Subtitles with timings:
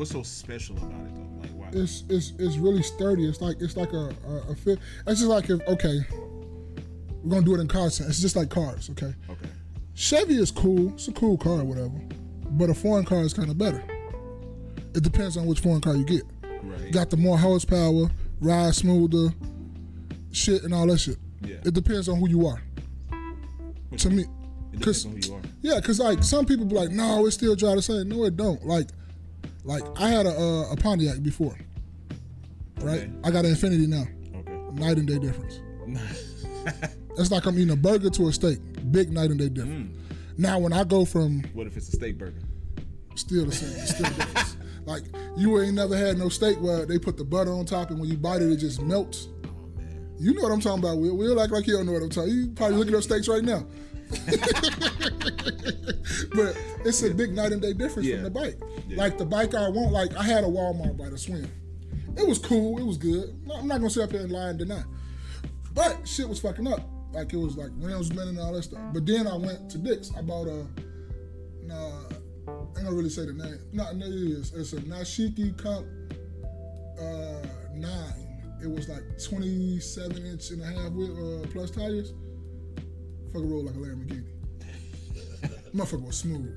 [0.00, 1.40] what's so special about it though?
[1.42, 1.68] Like why?
[1.72, 3.28] It's it's it's really sturdy.
[3.28, 4.78] It's like it's like a a, a fit.
[5.06, 6.00] It's just like if okay,
[7.22, 8.08] we're gonna do it in car sense.
[8.08, 8.88] It's just like cars.
[8.90, 9.14] Okay.
[9.28, 9.48] Okay.
[9.94, 10.92] Chevy is cool.
[10.94, 12.00] It's a cool car, whatever.
[12.52, 13.84] But a foreign car is kind of better.
[14.94, 16.22] It depends on which foreign car you get.
[16.62, 16.90] Right.
[16.90, 18.10] Got the more horsepower,
[18.40, 19.34] ride smoother,
[20.32, 21.18] shit, and all that shit.
[21.42, 21.56] Yeah.
[21.64, 22.60] It depends on who you are.
[23.90, 24.24] What To me,
[24.72, 25.74] It cause depends on who you are.
[25.74, 28.08] yeah, cause like some people be like, no, it still drive the same.
[28.08, 28.64] No, it don't.
[28.64, 28.88] Like,
[29.64, 31.56] like I had a uh, a Pontiac before,
[32.80, 33.00] right?
[33.00, 33.12] Okay.
[33.24, 34.04] I got an Infiniti now.
[34.38, 34.80] Okay.
[34.80, 35.60] Night and day difference.
[37.16, 38.58] That's like I'm eating a burger to a steak.
[38.90, 39.96] Big night and day difference.
[40.38, 42.40] Now when I go from what if it's a steak burger?
[43.16, 44.56] still the same, still the difference.
[44.86, 45.02] Like
[45.36, 48.08] you ain't never had no steak where they put the butter on top and when
[48.08, 49.28] you bite it, it just melts.
[49.44, 50.16] Oh man.
[50.18, 51.16] You know what I'm talking about, Will.
[51.16, 52.30] Will act like you don't know what I'm talking.
[52.30, 53.66] You probably looking up steaks right now.
[56.34, 58.16] but it's a big night and day difference Yeah.
[58.16, 58.58] from the bike.
[58.88, 58.96] Yeah.
[58.98, 61.48] Like the bike I want, like I had a Walmart bike, a Schwinn.
[62.16, 63.34] It was cool, it was good.
[63.54, 64.82] I'm not gonna sit up here and lie and deny.
[65.74, 66.80] But shit was fucking up.
[67.12, 68.80] Like it was like rims bending and all that stuff.
[68.92, 70.10] But then I went to Dick's.
[70.16, 70.66] I bought a
[71.62, 73.58] nah, I ain't gonna really say the name.
[73.72, 74.52] No, no, it is.
[74.54, 75.86] It's a Nishiki Comp
[77.00, 78.26] uh, nine.
[78.62, 82.12] It was like 27 inch and a half with uh, plus tires.
[83.32, 84.24] Fucker rolled like a Lamborghini.
[85.74, 86.56] Motherfucker was smooth.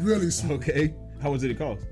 [0.00, 0.62] Really smooth.
[0.62, 0.94] Okay.
[1.22, 1.82] How much did it cost?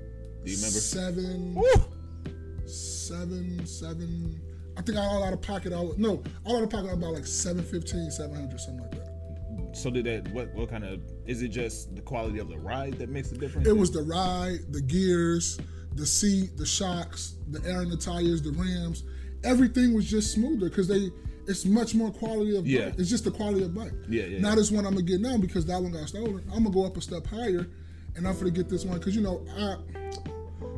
[0.43, 0.79] Do you remember?
[0.79, 2.67] Seven, Woo!
[2.67, 4.41] seven, seven.
[4.77, 5.73] I think I all out of pocket.
[5.73, 6.91] I was, no, all out of pocket.
[6.91, 9.75] About like 715, 700, something like that.
[9.77, 10.31] So did that?
[10.33, 10.53] What?
[10.53, 11.01] What kind of?
[11.25, 13.67] Is it just the quality of the ride that makes the difference?
[13.67, 15.59] It was the ride, the gears,
[15.93, 19.03] the seat, the shocks, the air in the tires, the rims.
[19.43, 21.11] Everything was just smoother because they.
[21.47, 22.85] It's much more quality of Yeah.
[22.89, 22.99] bike.
[22.99, 23.91] It's just the quality of bike.
[24.09, 24.55] Yeah, yeah, Now yeah.
[24.55, 26.43] this one I'm gonna get now because that one got stolen.
[26.51, 27.67] I'm gonna go up a step higher,
[28.15, 29.77] and I'm gonna get this one because you know I.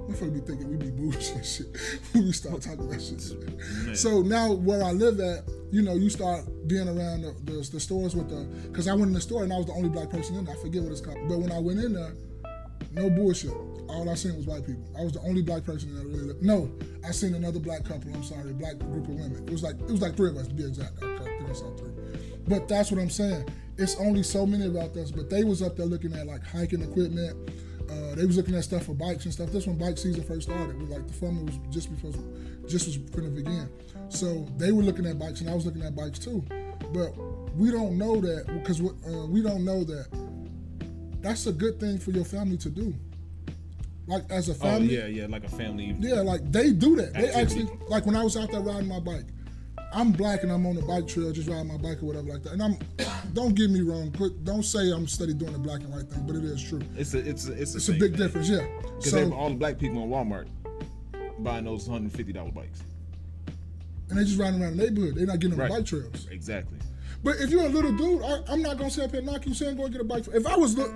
[0.07, 1.67] Motherfucker be thinking we be booze and shit
[2.13, 3.21] when we start talking about shit.
[3.97, 7.79] So now where I live at, you know, you start being around the, the, the
[7.79, 10.09] stores with the, because I went in the store and I was the only black
[10.09, 10.55] person in there.
[10.55, 11.17] I forget what it's called.
[11.27, 12.13] But when I went in there,
[12.93, 13.51] no bullshit.
[13.89, 14.83] All I seen was white people.
[14.97, 16.05] I was the only black person there.
[16.05, 16.35] Really.
[16.41, 16.71] No,
[17.05, 18.13] I seen another black couple.
[18.13, 19.43] I'm sorry, black group of women.
[19.47, 21.01] It was like it was like three of us to be exact.
[21.01, 21.91] I think I saw three.
[22.47, 23.47] But that's what I'm saying.
[23.77, 25.11] It's only so many about us.
[25.11, 27.49] But they was up there looking at like hiking equipment.
[27.89, 29.51] Uh, they was looking at stuff for bikes and stuff.
[29.51, 30.79] This when bike season first started.
[30.79, 32.11] Was like the fun was just before,
[32.67, 33.69] just was finna begin.
[34.09, 36.43] So they were looking at bikes and I was looking at bikes too.
[36.93, 37.17] But
[37.55, 40.07] we don't know that because uh, we don't know that
[41.21, 42.93] that's a good thing for your family to do.
[44.07, 44.69] Like as a family.
[44.69, 45.95] Oh family, yeah, yeah, like a family.
[45.99, 47.13] yeah, like they do that.
[47.13, 49.25] They actually like when I was out there riding my bike.
[49.93, 52.43] I'm black and I'm on the bike trail, just riding my bike or whatever like
[52.43, 52.53] that.
[52.53, 52.77] And I'm,
[53.33, 56.27] don't get me wrong, put, don't say I'm steady doing the black and white thing,
[56.27, 56.81] but it is true.
[56.97, 58.67] It's a it's a it's a, It's a big difference, yeah.
[58.97, 60.47] Because So, all the black people in Walmart
[61.39, 62.81] buying those hundred fifty dollar bikes.
[64.09, 65.15] and they just riding around the neighborhood.
[65.15, 65.69] They're not getting on Right.
[65.71, 66.27] the bike trails.
[66.31, 66.77] Exactly.
[67.23, 69.45] But if you're a little dude, I, I'm not gonna sit up here and knock
[69.45, 70.25] you saying go and get a bike.
[70.25, 70.93] For, if I was look,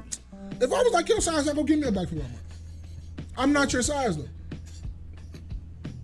[0.59, 2.27] if I was like your size, I'm gonna give me a bike for Walmart.
[3.37, 4.29] I'm not your size though.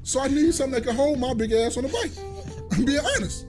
[0.04, 2.12] So I need something that can hold my big ass on the bike.
[2.72, 3.46] I'm being honest.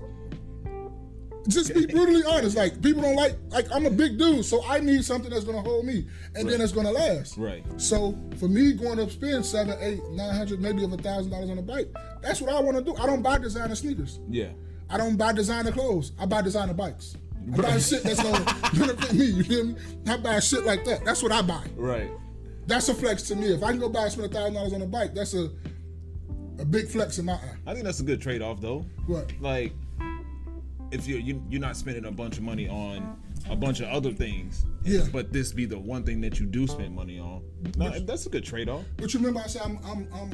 [1.47, 2.57] Just be brutally honest.
[2.57, 5.63] Like people don't like like I'm a big dude, so I need something that's gonna
[5.63, 7.39] hold me and then it's gonna last.
[7.39, 7.65] Right.
[7.79, 11.49] So for me going up spend seven, eight, nine hundred, maybe of a thousand dollars
[11.49, 11.89] on a bike,
[12.21, 12.95] that's what I want to do.
[12.97, 14.21] I don't buy designer sneakers.
[14.29, 14.51] Yeah.
[14.91, 16.13] I don't buy designer clothes.
[16.19, 17.17] I buy designer bikes.
[17.55, 19.25] I buy shit that's gonna benefit me.
[19.27, 19.77] You feel me?
[20.07, 21.05] I buy shit like that.
[21.05, 21.65] That's what I buy.
[21.77, 22.11] Right.
[22.69, 23.47] That's a flex to me.
[23.47, 25.49] If I can go buy and spend a thousand dollars on a bike, that's a
[26.59, 27.55] a big flex in my eye.
[27.67, 28.85] I think that's a good trade off though.
[29.07, 29.33] What?
[29.41, 29.73] Like
[30.91, 33.17] if you you you're not spending a bunch of money on
[33.49, 34.67] a bunch of other things.
[34.85, 35.05] Yeah.
[35.11, 37.43] But this be the one thing that you do spend money on.
[37.79, 38.85] No, that's a good trade off.
[38.99, 40.33] But you remember I said I'm I'm I'm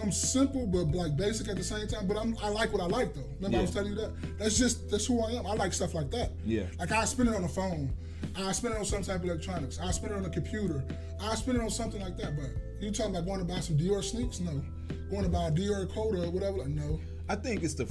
[0.00, 2.06] I'm simple but like basic at the same time.
[2.06, 3.28] But I'm I like what I like though.
[3.36, 4.12] Remember I was telling you that?
[4.38, 5.44] That's just that's who I am.
[5.44, 6.30] I like stuff like that.
[6.44, 6.66] Yeah.
[6.78, 7.92] Like I spend it on the phone.
[8.36, 9.78] I spend it on some type of electronics.
[9.80, 10.84] I spend it on a computer.
[11.20, 12.36] I spend it on something like that.
[12.36, 14.40] But you talking about going to buy some Dior sneaks?
[14.40, 14.62] No.
[15.10, 16.68] Going to buy a Dior coat or whatever?
[16.68, 17.00] No.
[17.28, 17.88] I think it's the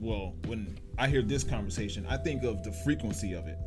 [0.00, 3.58] well, when I hear this conversation, I think of the frequency of it.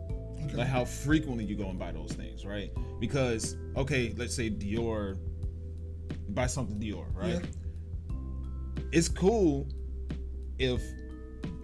[0.46, 0.56] Okay.
[0.56, 2.72] Like how frequently you go and buy those things, right?
[3.00, 5.18] Because okay, let's say Dior
[6.30, 7.42] buy something Dior, right?
[7.42, 8.16] Yeah.
[8.92, 9.68] It's cool
[10.58, 10.82] if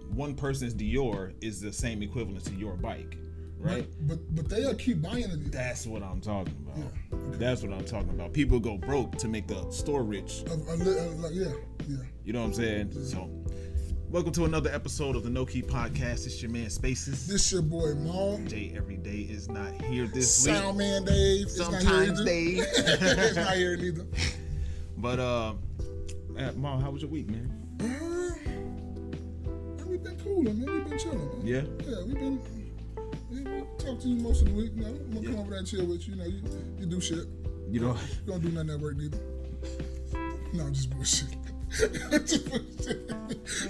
[0.10, 3.18] one person's Dior is the same equivalent to your bike,
[3.60, 3.86] right?
[4.08, 5.52] But but they'll keep buying it.
[5.52, 6.78] That's what I'm talking about.
[6.78, 7.38] Yeah, okay.
[7.38, 8.34] That's what I'm talking about.
[8.34, 10.44] People go broke to make the store rich.
[10.50, 11.52] Uh, uh, uh, like, yeah,
[11.88, 11.98] yeah.
[12.24, 12.92] You know what I'm saying?
[12.94, 13.30] So
[14.12, 16.26] Welcome to another episode of the No Key Podcast.
[16.26, 17.28] It's your man Spaces.
[17.28, 18.40] This your boy Maul.
[18.48, 20.88] Jay every day is not here this Sound week.
[20.88, 21.46] man Dave.
[21.46, 22.26] is not here Sometimes either.
[22.26, 22.58] Dave.
[22.74, 24.08] it's not here neither.
[24.98, 25.54] But uh,
[26.56, 27.52] Mom, how was your week, man?
[27.80, 27.84] Uh,
[28.50, 30.74] man, we been cooling, man.
[30.74, 31.42] We've been chilling, man.
[31.46, 31.62] Yeah.
[31.88, 32.42] Yeah, we've been.
[33.90, 34.72] Yeah, talk to you most of the week.
[34.76, 36.16] You know, I'm gonna come over there and chill with you.
[36.16, 36.42] You know, you,
[36.80, 37.26] you do shit.
[37.70, 39.20] You know, You don't do nothing at work neither.
[40.54, 41.28] No, I'm just bullshit.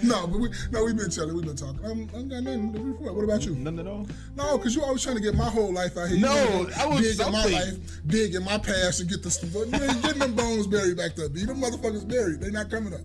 [0.04, 1.36] No, but we no, we been chilling.
[1.36, 1.83] We been talking.
[1.83, 3.13] I'm, I ain't got nothing to report.
[3.16, 3.56] What about you?
[3.56, 4.07] none at all.
[4.36, 6.19] No, because you always trying to get my whole life out here.
[6.19, 9.51] No, I was dig in my life, dig in my past, and get the stuff.
[9.54, 11.44] Getting them bones buried back there, B.
[11.44, 12.39] Them motherfuckers buried.
[12.39, 13.01] They not coming up.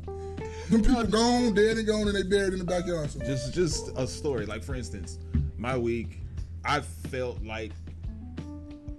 [0.71, 3.11] Them people gone, dead and gone, and they buried in the backyard.
[3.11, 3.19] So.
[3.21, 4.47] Just just a story.
[4.47, 5.19] Like for instance,
[5.59, 6.24] my week,
[6.65, 7.73] I felt like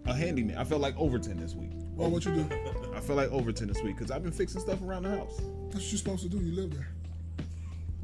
[0.05, 0.57] a handyman.
[0.57, 1.71] I felt like Overton this week.
[1.97, 2.47] Oh, what you do?
[2.93, 5.37] I felt like Overton this week because I've been fixing stuff around the house.
[5.71, 6.37] That's what you're supposed to do.
[6.37, 6.87] You live there.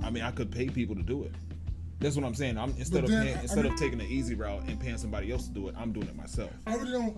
[0.03, 1.33] I mean, I could pay people to do it.
[1.99, 2.57] That's what I'm saying.
[2.57, 4.79] I'm instead But of then, paying, I instead mean- of taking the easy route and
[4.79, 6.51] paying somebody else to do it, I'm doing it myself.
[6.65, 7.17] I really don't.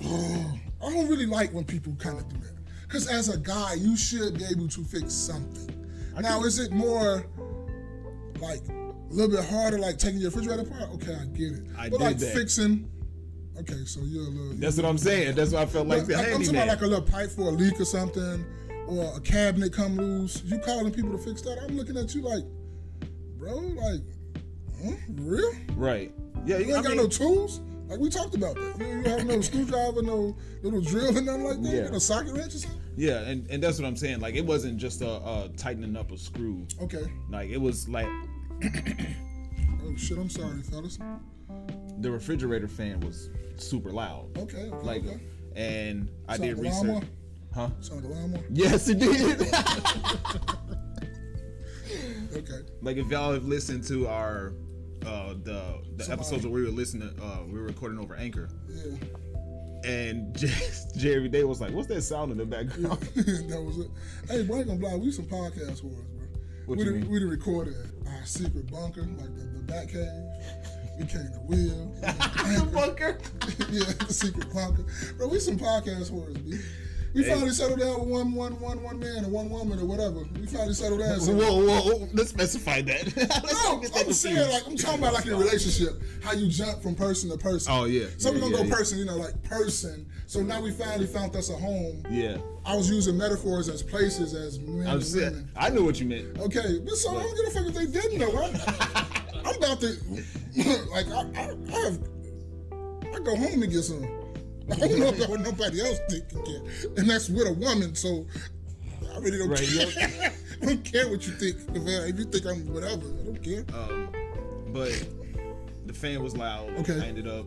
[0.00, 2.54] I don't really like when people kind of do that.
[2.86, 5.74] Because as a guy, you should be able to fix something.
[6.18, 7.26] now, is it more
[8.40, 8.62] like
[9.10, 10.90] a little bit harder, like taking your refrigerator apart?
[10.94, 11.62] Okay, I get it.
[11.78, 12.34] I but did like that.
[12.34, 12.90] fixing.
[13.60, 14.52] Okay, so you're a little.
[14.54, 15.34] That's what I'm saying.
[15.34, 17.30] That's what I felt like But, the like, I'm talking about like a little pipe
[17.30, 18.44] for a leak or something,
[18.86, 20.42] or a cabinet come loose.
[20.44, 21.58] You calling people to fix that?
[21.62, 22.44] I'm looking at you like,
[23.36, 24.00] bro, like,
[24.84, 24.92] huh?
[25.16, 25.52] real?
[25.74, 26.12] right.
[26.46, 27.60] Yeah, You I ain't got mean, no tools?
[27.88, 28.76] Like we talked about that.
[28.78, 31.72] You, you have no screwdriver, no little drill or nothing like that?
[31.72, 31.88] Yeah.
[31.90, 32.80] No socket wrench or something?
[32.96, 34.20] yeah, and, and that's what I'm saying.
[34.20, 36.66] Like it wasn't just a, a tightening up a screw.
[36.82, 37.02] Okay.
[37.30, 38.06] Like it was like
[39.84, 40.98] Oh shit, I'm sorry, fellas.
[42.00, 44.36] the refrigerator fan was super loud.
[44.38, 45.18] Okay, okay, Like, okay.
[45.56, 46.74] and I Sound did research.
[46.86, 47.02] lawnmower?
[47.54, 47.68] Huh?
[47.80, 48.44] Sound like a lawnmower?
[48.50, 49.40] Yes, it did.
[52.36, 52.60] Okay.
[52.82, 54.52] like if y'all have listened to our
[55.06, 58.50] uh the the Somebody- episodes where we were listening uh we were recording over anchor
[58.68, 58.94] Yeah.
[59.84, 60.36] and
[60.96, 63.90] every day was like what's that sound in the background that was it.
[64.28, 65.90] Hey, ain't gonna lie, we some podcast bro.
[66.68, 67.10] What we you mean?
[67.10, 67.76] we recorded
[68.06, 70.10] our secret bunker, like the, the back cave.
[70.98, 71.94] We came to Will.
[72.44, 73.18] came bunker
[73.70, 74.84] yeah, the secret bunker.
[75.16, 76.58] Bro, we some podcast horrors, B.
[77.14, 77.30] We Hey.
[77.30, 80.26] finally settled down with one, one, one, one man and one woman or whatever.
[80.38, 81.20] We finally settled down.
[81.20, 84.98] So, whoa whoa let's specify that Let's no, get that I'm saying like I'm talking
[85.00, 87.72] about like in a relationship, how you jump from person to person.
[87.72, 88.06] Oh, yeah.
[88.18, 88.74] So we Yeah, gonna yeah, go yeah.
[88.76, 90.06] person, you know, like person.
[90.26, 92.04] So now we finally found us a home.
[92.10, 95.48] yeah I was using metaphors as places as men I'm saying.
[95.56, 97.86] I knew what you meant Okay, but so I don't give a fuck if they
[98.00, 98.30] didn't know.
[98.42, 98.54] I'm,
[99.46, 99.96] I'm about to
[100.90, 101.98] like I, I, I have
[103.14, 104.06] I go home and get some.
[104.70, 106.24] I don't know what nobody else think
[106.98, 107.94] and that's with a woman.
[107.94, 108.26] So
[109.14, 110.32] I really don't Right, care.
[110.62, 111.56] I don't care what you think.
[111.74, 113.64] If you think I'm whatever, I don't care.
[113.74, 114.08] um
[114.72, 114.92] but
[115.86, 117.00] the fan was loud Okay.
[117.00, 117.46] I ended up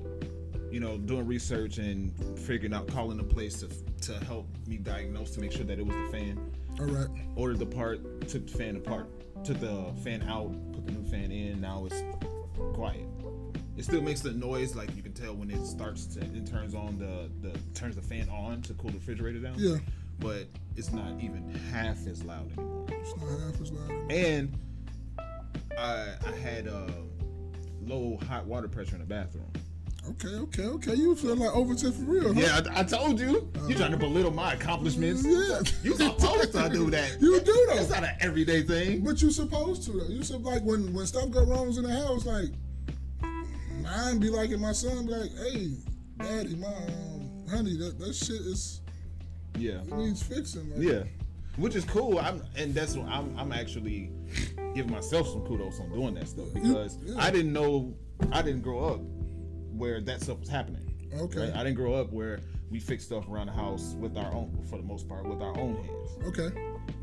[0.71, 3.67] you know doing research and figuring out calling a place to
[4.07, 6.39] to help me diagnose to make sure that it was the fan
[6.79, 7.07] All right.
[7.35, 9.07] ordered the part, took the fan apart,
[9.43, 11.61] took the fan out, put the new fan in.
[11.61, 12.01] Now it's
[12.73, 13.05] quiet.
[13.81, 16.75] It still makes the noise like you can tell when it starts to it turns
[16.75, 19.55] on the the turns the fan on to cool the refrigerator down.
[19.57, 19.77] Yeah.
[20.19, 20.45] But
[20.75, 22.85] it's not even half as loud anymore.
[22.91, 24.11] It's not half as loud.
[24.11, 24.55] And
[25.75, 26.91] I I had uh,
[27.81, 29.51] low hot water pressure in the bathroom.
[30.09, 30.93] Okay, okay, okay.
[30.93, 32.35] You feel like Overton for real?
[32.35, 32.39] Huh?
[32.39, 33.51] Yeah, I, I told you.
[33.67, 35.25] You trying to belittle my accomplishments?
[35.25, 35.61] Yeah.
[35.81, 37.17] You supposed to do that.
[37.19, 37.79] You do though.
[37.79, 39.03] It's not an everyday thing.
[39.03, 40.07] But you supposed to though.
[40.07, 42.51] You should like when when stuff go wrong in the house, like
[43.83, 45.71] mine be like, and my son be like, "Hey,
[46.19, 48.81] daddy, my um, honey, that that shit is
[49.57, 49.81] Yeah.
[49.81, 51.03] it needs fixing." Like, Yeah,
[51.57, 52.19] which is cool.
[52.19, 53.37] I'm and that's what I'm.
[53.37, 54.11] I'm actually
[54.75, 57.15] giving myself some kudos on doing that stuff because yeah.
[57.17, 57.93] I didn't know.
[58.31, 59.01] I didn't grow up
[59.73, 60.87] where that stuff was happening.
[61.13, 61.39] Okay.
[61.39, 61.55] right?
[61.55, 64.77] I didn't grow up where we fix stuff around the house with our own, for
[64.77, 66.09] the most part, with our own hands.
[66.27, 66.49] Okay.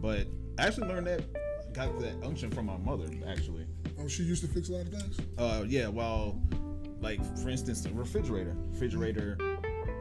[0.00, 0.26] But
[0.58, 1.22] I actually learned that,
[1.74, 3.04] got that unction from my mother.
[3.26, 3.66] Actually,
[4.00, 5.18] Oh, she used to fix a lot of things.
[5.36, 5.88] uh, yeah.
[5.88, 6.40] Well,
[7.00, 9.36] like for instance, the refrigerator, refrigerator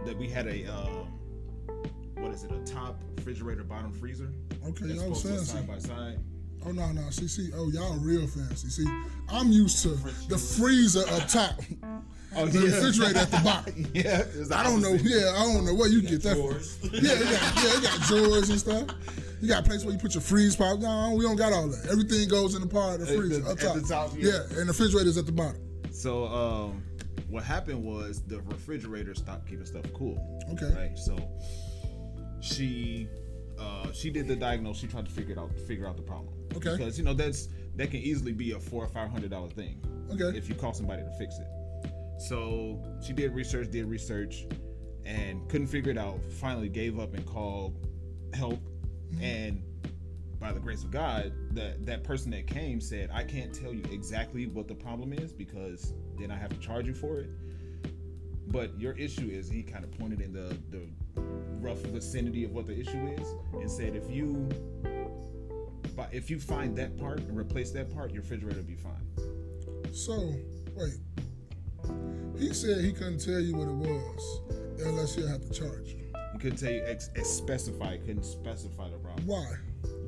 [0.06, 0.66] that we had a.
[0.66, 1.14] Um,
[2.16, 2.52] what is it?
[2.52, 4.30] A top refrigerator, bottom freezer.
[4.68, 5.68] Okay, y'all was supposed to fancy.
[5.68, 6.20] side by side.
[6.66, 8.70] Oh no, no, see, see, oh y'all real fancy.
[8.70, 8.88] See,
[9.30, 9.90] I'm used to
[10.28, 11.62] the freezer up top,
[12.36, 13.86] Oh, the refrigerator at the bottom.
[13.94, 14.24] yeah,
[14.54, 14.94] I don't know.
[14.94, 16.92] Yeah, I don't know where you get that from.
[16.92, 18.90] Yeah, you got, yeah, you got drawers and stuff.
[19.40, 20.80] You got a place where you put your freeze pop.
[20.80, 21.88] No, we don't got all that.
[21.92, 23.76] Everything goes in the part of the freezer the- up at top.
[23.76, 24.32] the top, yeah.
[24.32, 25.62] yeah, and the refrigerator's at the bottom.
[25.98, 26.84] So, um,
[27.28, 30.40] what happened was the refrigerator stopped keeping stuff cool.
[30.52, 30.72] Okay.
[30.76, 30.98] Right.
[30.98, 31.18] So,
[32.40, 33.10] she
[33.58, 34.78] uh, she did the diagnose.
[34.78, 36.36] She tried to figure it out, figure out the problem.
[36.56, 36.78] Okay.
[36.78, 39.82] Because you know that's that can easily be a four or five hundred dollar thing.
[40.12, 40.38] Okay.
[40.38, 41.48] If you call somebody to fix it.
[42.20, 44.46] So she did research, did research,
[45.04, 46.24] and couldn't figure it out.
[46.40, 47.76] Finally gave up and called
[48.36, 48.60] help.
[49.20, 49.64] And
[50.40, 53.84] by the grace of God, that that person that came said, I can't tell you
[53.92, 57.30] exactly what the problem is because then I have to charge you for it.
[58.48, 60.88] But your issue is he kind of pointed in the the
[61.60, 64.48] rough vicinity of what the issue is and said if you
[65.96, 69.94] but if you find that part and replace that part, your refrigerator will be fine.
[69.94, 70.32] So,
[70.76, 70.94] wait.
[72.38, 74.42] He said he couldn't tell you what it was
[74.86, 76.14] unless he'll have to charge you.
[76.34, 79.26] You couldn't tell you ex, ex specify, couldn't specify the problem.
[79.26, 79.56] Why?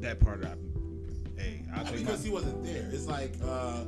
[0.01, 2.89] That part of I hey, I'll I take mean, my, because he wasn't there.
[2.91, 3.83] It's like uh,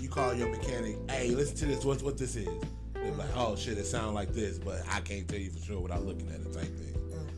[0.00, 1.84] you call your mechanic, hey, listen to this.
[1.84, 2.48] What what this is?
[2.94, 5.80] They're like, oh shit, it sounds like this, but I can't tell you for sure
[5.80, 6.52] without looking at it.
[6.52, 6.88] Type thing.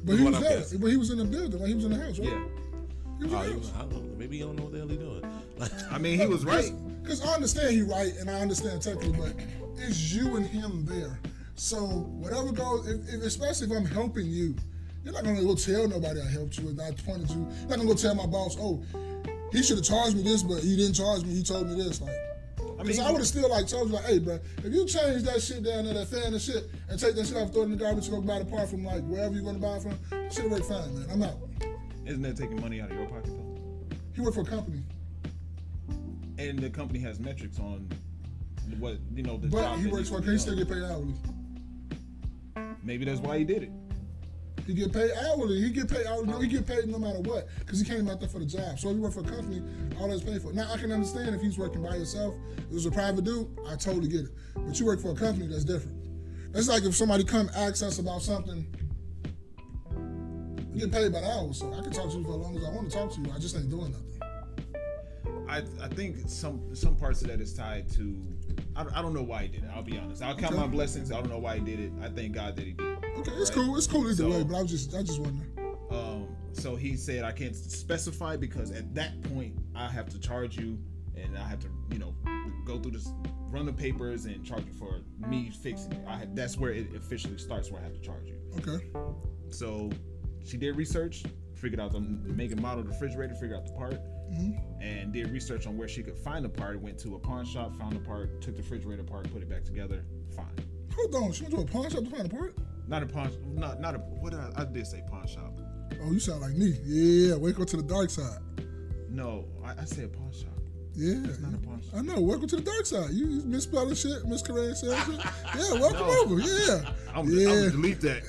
[0.05, 0.59] But Is he was I'm there.
[0.59, 0.81] guessing.
[0.81, 1.59] But he was in the building.
[1.61, 2.29] Like he was in the house, right?
[2.29, 2.45] Yeah.
[3.19, 3.77] He was Oh, in he the was, house.
[3.77, 4.17] I don't know.
[4.19, 5.25] Maybe he don't know what the hell he doing.
[5.91, 6.71] I mean he was right.
[7.03, 9.35] Because I understand he right and I understand technically, but
[9.79, 11.19] it's you and him there.
[11.55, 14.55] So whatever goes, if, if, especially if I'm helping you,
[15.05, 17.47] you're not gonna go tell nobody I helped you and I pointed you.
[17.61, 18.83] You're not gonna go tell my boss, oh,
[19.53, 21.35] he should have charged me this, but he didn't charge me.
[21.35, 22.01] He told me this.
[22.01, 22.15] Like,
[22.79, 25.23] I mean I would have still like told you like, hey, bro, if you change
[25.23, 27.65] that shit down there, that fan and shit, and take that shit off, throw it
[27.67, 30.31] in the garbage, go buy the part from like wherever you're gonna buy it from,
[30.31, 31.07] shit work fine, man.
[31.13, 31.39] I'm out.
[32.07, 33.97] isn't that taking money out of your pocket though?
[34.15, 34.83] He worked for a company,
[36.39, 37.89] And the company has metrics on
[38.79, 40.21] what you know the but job he works for.
[40.21, 41.15] Can he still get paid hourly?
[42.83, 43.71] Maybe that's why he did it.
[44.67, 45.61] He get paid hourly.
[45.61, 46.27] He get paid hourly.
[46.27, 48.79] No, he get paid no matter what because he came out there for the job.
[48.79, 49.63] So if you work for a company,
[50.01, 50.53] all that's paid for.
[50.53, 52.35] Now I can understand if he's working by himself.
[52.57, 54.31] It was a private dude, I totally get it.
[54.55, 56.05] But you work for a company, that's different.
[56.53, 58.67] That's like if somebody come ask us about something.
[60.73, 62.57] You get paid by the hour, so I can talk to you for as long
[62.57, 63.31] as I want to talk to you.
[63.33, 64.15] I just ain't doing nothing.
[65.49, 68.17] I, I think some some parts of that is tied to
[68.77, 69.71] I, I don't know why he did it.
[69.75, 70.23] I'll be honest.
[70.23, 70.61] I'll count Okay.
[70.61, 71.11] my blessings.
[71.13, 71.93] I don't know why he did it.
[72.03, 72.87] I thank God that he did.
[72.87, 73.65] it, Okay, it's right?
[73.67, 73.77] cool.
[73.77, 74.43] It's cool either So- way.
[74.43, 75.51] But I was just, I just wondering.
[75.91, 80.57] Um, so he said I can't specify because at that point I have to charge
[80.57, 80.79] you
[81.17, 82.15] and I have to you know
[82.65, 83.09] go through this
[83.51, 86.05] run the papers and charge you for me fixing it.
[86.09, 88.37] I have, that's where it officially starts where I have to charge you.
[88.59, 88.85] Okay.
[89.51, 89.91] So
[90.45, 91.23] she did research,
[91.55, 94.01] figured out the make and model of the refrigerator, figured out the part,
[94.35, 94.83] Mm-hmm.
[94.83, 96.81] and did research on where she could find the part.
[96.81, 99.65] Went to a pawn shop, found the part, took the refrigerator apart, put it back
[99.65, 100.05] together.
[100.35, 100.47] Fine.
[100.97, 101.33] Hold on.
[101.33, 102.55] She went to a pawn shop to find a part.
[102.87, 105.59] Not a pawn, not not a what did I, I did say pawn shop.
[106.03, 106.77] Oh, you sound like me.
[106.85, 108.41] Yeah, wake up to the dark side.
[109.09, 110.51] No, I, I said pawn shop.
[110.97, 111.95] Yeah, not a pawn shop.
[111.97, 112.21] I know.
[112.21, 113.11] Welcome to the dark side.
[113.11, 114.91] You misspelling shit, miscorrecting shit.
[115.57, 116.41] Yeah, welcome over.
[116.41, 118.23] Yeah, I'm, yeah, I'm gonna delete that.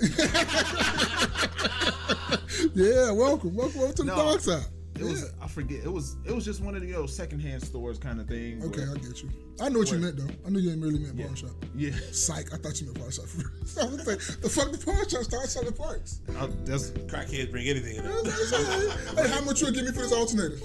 [2.76, 3.12] yeah.
[3.12, 4.66] Welcome, welcome over to the No, dark side.
[4.98, 5.84] It was I forget.
[5.84, 8.64] It was it was just one of the know secondhand stores kind of thing.
[8.64, 9.30] Okay, where- I get you.
[9.62, 10.28] I know what you meant though.
[10.46, 11.26] I knew you didn't really meant Yeah.
[11.28, 11.52] pawn shop.
[11.76, 11.92] yeah.
[12.12, 12.54] Psych.
[12.54, 13.26] I thought you meant pawn shop.
[13.82, 16.22] I was like, the fuck the pawn shop start selling parts.
[16.38, 18.06] I, that's Crackheads bring anything in.
[18.06, 20.58] I was like, hey, how much you give me for this alternator?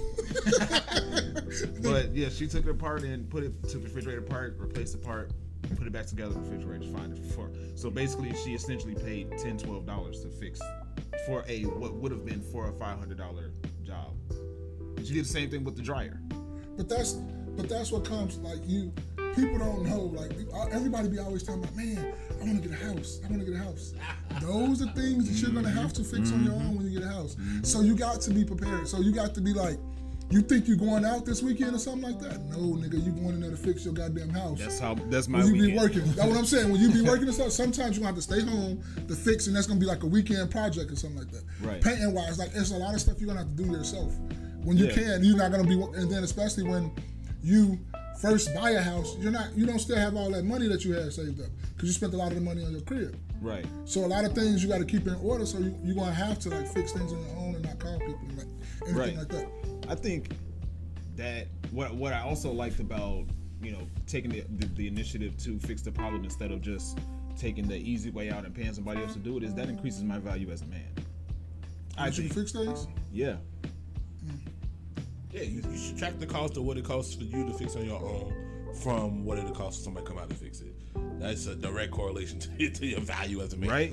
[1.82, 4.99] But yeah, she took it apart and put it took the refrigerator apart, replaced the
[4.99, 5.32] part,
[5.76, 6.34] put it back together.
[6.34, 7.16] The refrigerator's fine.
[7.34, 10.60] For so basically, she essentially paid 10 dollars to fix
[11.26, 13.50] for a what would have been four or five hundred dollar
[13.90, 14.14] job.
[14.97, 16.20] And she did the same thing with the dryer.
[16.76, 17.14] But that's
[17.56, 18.92] but that's what comes like you.
[19.35, 20.02] People don't know.
[20.02, 20.32] Like
[20.73, 23.20] everybody be always talking about, man, I want to get a house.
[23.25, 23.94] I want to get a house.
[24.40, 27.09] Those are things that you're gonna have to fix on your own when you get
[27.09, 27.37] a house.
[27.62, 28.87] So you got to be prepared.
[28.88, 29.78] So you got to be like,
[30.30, 32.40] you think you're going out this weekend or something like that?
[32.46, 34.58] No, nigga, you going in there to fix your goddamn house.
[34.60, 34.94] That's how.
[34.94, 36.04] That's my when you be working.
[36.12, 36.70] That's what I'm saying.
[36.70, 39.46] When you be working and stuff, sometimes you gonna have to stay home to fix,
[39.49, 41.42] and that's gonna be like a weekend project or something like that.
[41.60, 41.82] Right.
[41.82, 44.12] Painting wise, like it's a lot of stuff you're gonna have to do yourself.
[44.62, 44.92] When you Yeah.
[44.94, 46.92] can, you're not gonna be, and then especially when
[47.42, 47.78] you
[48.20, 50.92] first buy a house, you're not, you don't still have all that money that you
[50.92, 53.16] had saved up because you spent a lot of the money on your crib.
[53.40, 53.64] Right.
[53.87, 55.46] So a lot of things you got to keep in order.
[55.46, 57.99] So you, you're gonna have to like fix things on your own and not call
[58.00, 58.46] people and like
[58.82, 59.16] anything Right.
[59.16, 59.46] like that.
[59.90, 60.30] I think
[61.16, 63.25] that what what I also liked about
[63.61, 66.99] you know taking the, the, the initiative to fix the problem instead of just
[67.37, 70.04] taking the easy way out and paying somebody else to do it is that increases
[70.04, 70.82] my value as a man.
[71.99, 72.87] I you think, fix things.
[73.12, 73.37] yeah,
[75.32, 77.75] Yeah, you, you should track the cost of what it costs for you to fix
[77.76, 78.32] on your own
[78.82, 80.75] from what it costs for somebody to come out and fix it.
[81.18, 83.68] That's a direct correlation to, to your value as a man.
[83.68, 83.92] right.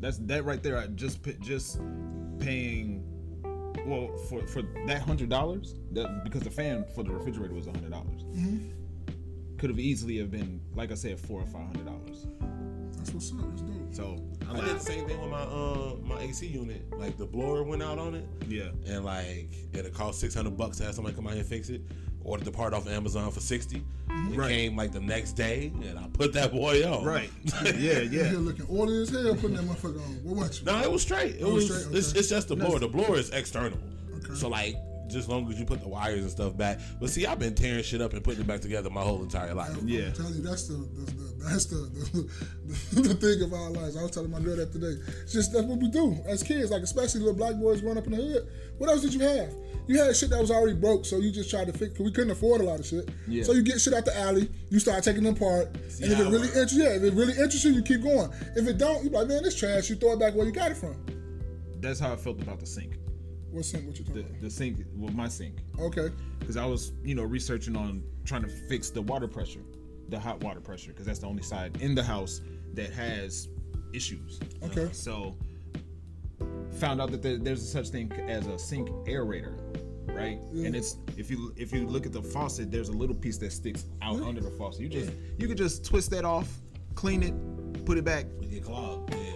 [0.00, 0.78] That's that right there.
[0.78, 1.80] I just just
[2.38, 3.03] paying.
[3.86, 5.74] Well, for for that hundred dollars,
[6.24, 8.24] because the fan for the refrigerator was a hundred dollars,
[9.58, 12.26] could have easily have been like I said four or five hundred dollars.
[12.96, 13.38] That's what's up.
[13.50, 13.94] That's dope.
[13.94, 14.16] So
[14.48, 16.82] I'm I like, did the same thing with my uh my AC unit.
[16.98, 20.78] Like the blower went out on it, yeah, and like it'll cost six hundred bucks
[20.78, 21.82] to have somebody come out here and fix it.
[22.24, 23.84] Ordered the part off Amazon for sixty.
[24.08, 24.48] It Right.
[24.50, 27.04] came like the next day, and I put that boy on.
[27.04, 27.30] right,
[27.64, 28.00] yeah, yeah.
[28.00, 28.28] You yeah.
[28.30, 30.14] here looking oily as hell, putting that motherfucker on.
[30.24, 30.64] What want you?
[30.66, 31.36] No, it was straight.
[31.36, 31.66] It Oh, was.
[31.66, 32.18] straight, It's, okay.
[32.20, 32.78] it's just the blower.
[32.78, 33.78] The blower is external.
[34.16, 34.34] Okay.
[34.34, 34.76] So like,
[35.08, 36.80] just long as you put the wires and stuff back.
[36.98, 39.52] But see, I've been tearing shit up and putting it back together my whole entire
[39.52, 39.76] life.
[39.84, 40.06] Yeah.
[40.06, 41.76] I'm telling you, that's the, the, the that's the
[42.94, 43.98] the, the thing of our lives.
[43.98, 44.94] I was telling my girl that today.
[45.24, 48.06] It's just that's what we do as kids, like especially little black boys growing up
[48.06, 48.48] in the hood.
[48.78, 49.52] What else did you have?
[49.86, 51.96] You had shit that was already broke, so you just tried to fix.
[51.96, 53.10] Cause we couldn't afford a lot of shit.
[53.28, 53.42] Yeah.
[53.44, 54.48] So you get shit out the alley.
[54.70, 55.66] You start taking them apart,
[56.00, 58.30] and if it really interests, yeah, if it really interests you, you keep going.
[58.56, 59.90] If it don't, you be like, man, this trash.
[59.90, 60.96] You throw it back where you got it from.
[61.80, 62.96] That's how I felt about the sink.
[63.50, 63.86] What sink?
[63.86, 65.58] what you The, talking the sink, well, my sink.
[65.78, 66.08] Okay.
[66.40, 69.60] because I was, you know, researching on trying to fix the water pressure,
[70.08, 72.40] the hot water pressure, because that's the only side in the house
[72.72, 73.48] that has
[73.92, 74.40] issues.
[74.64, 74.86] Okay.
[74.86, 75.36] Uh, so,
[76.74, 79.56] found out that there, there's a such thing as a sink aerator,
[80.08, 80.38] right?
[80.52, 80.74] And mm.
[80.74, 83.84] it's if you if you look at the faucet, there's a little piece that sticks
[84.02, 84.80] out under the faucet.
[84.82, 86.48] You just you could just twist that off,
[86.94, 89.14] clean it, put it back, We get clogged.
[89.14, 89.32] Yeah.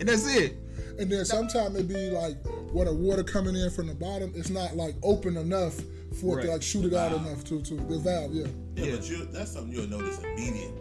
[0.00, 0.56] and that's it.
[0.98, 2.36] And then sometimes it be like
[2.72, 5.74] where the water coming in from the bottom, it's not like open enough
[6.20, 8.32] for it to like shoot it out enough to to the valve.
[8.32, 8.96] Yeah, Yeah, Yeah.
[8.96, 10.72] but you that's something you'll notice immediately.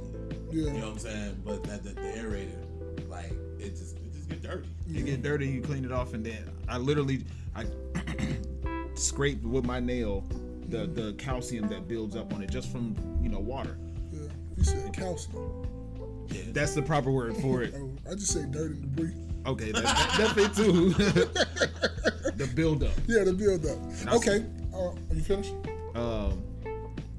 [0.52, 0.72] yeah.
[0.72, 1.42] You know what I'm saying?
[1.46, 2.66] But that the, the aerator,
[4.88, 7.26] You get dirty, you clean it off, and then I literally
[7.56, 7.66] I
[8.96, 10.24] scraped with my nail
[10.70, 13.78] the the calcium that builds up on it just from you know water.
[14.12, 14.28] yeah.
[14.56, 15.66] You said calcium.
[16.30, 16.42] Yeah.
[16.52, 17.74] That's the proper word for it.
[18.08, 19.14] Oh, I just say dirt and debris.
[19.46, 20.90] Okay, that, that, too.
[22.36, 22.92] the buildup.
[23.08, 23.78] Yeah, the build up.
[24.16, 25.54] Okay, uh, are you finished?
[25.96, 26.44] Um,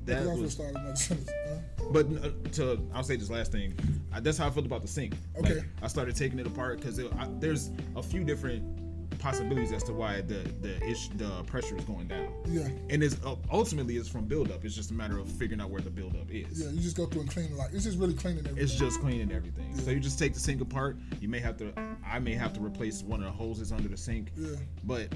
[0.04, 1.30] that was was, started my sentence.
[1.30, 1.60] Uh,
[1.90, 3.74] but uh, to I'll say this last thing.
[4.12, 5.14] I, that's how I felt about the sink.
[5.40, 5.64] Like, Okay.
[5.82, 7.00] I started taking it apart because
[7.40, 8.62] there's a few different
[9.18, 12.28] possibilities as to why the the ish the pressure is going down.
[12.46, 14.64] yeah, And it's uh, ultimately it's from buildup.
[14.64, 16.60] It's just a matter of figuring out where the buildup is.
[16.62, 16.70] yeah.
[16.70, 17.54] You just go through and clean it.
[17.56, 18.62] Like it's just really cleaning everything.
[18.64, 19.76] It's just cleaning everything.
[19.76, 20.96] So you just take the sink apart.
[21.20, 21.72] You may have to.
[22.06, 24.30] I may have to replace one of the hoses under the sink.
[24.36, 24.50] Yeah.
[24.84, 25.08] But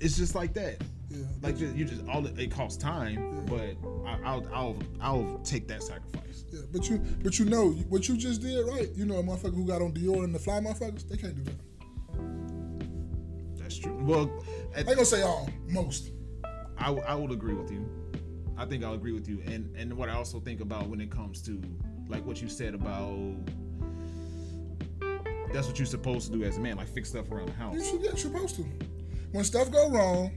[0.00, 0.82] it's just like that.
[1.10, 1.24] yeah.
[1.42, 6.44] Like you just all it, costs time, but I, I'll I'll I'll take that sacrifice.
[6.50, 8.88] Yeah, but you, but you know what you just did, right?
[8.94, 11.42] You know a motherfucker who got on Dior and the fly motherfuckers, they can't do
[11.44, 11.60] that.
[13.58, 13.96] That's true.
[14.02, 14.30] Well,
[14.76, 16.10] I gonna say all, most.
[16.78, 17.88] I I would agree with you.
[18.56, 19.42] I think I'll agree with you.
[19.46, 21.60] And and what I also think about when it comes to
[22.08, 23.36] like what you said about
[25.52, 27.74] that's what you're supposed to do as a man, like fix stuff around the house.
[27.74, 28.64] You should, yeah, you're supposed to.
[29.32, 30.32] When stuff go wrong,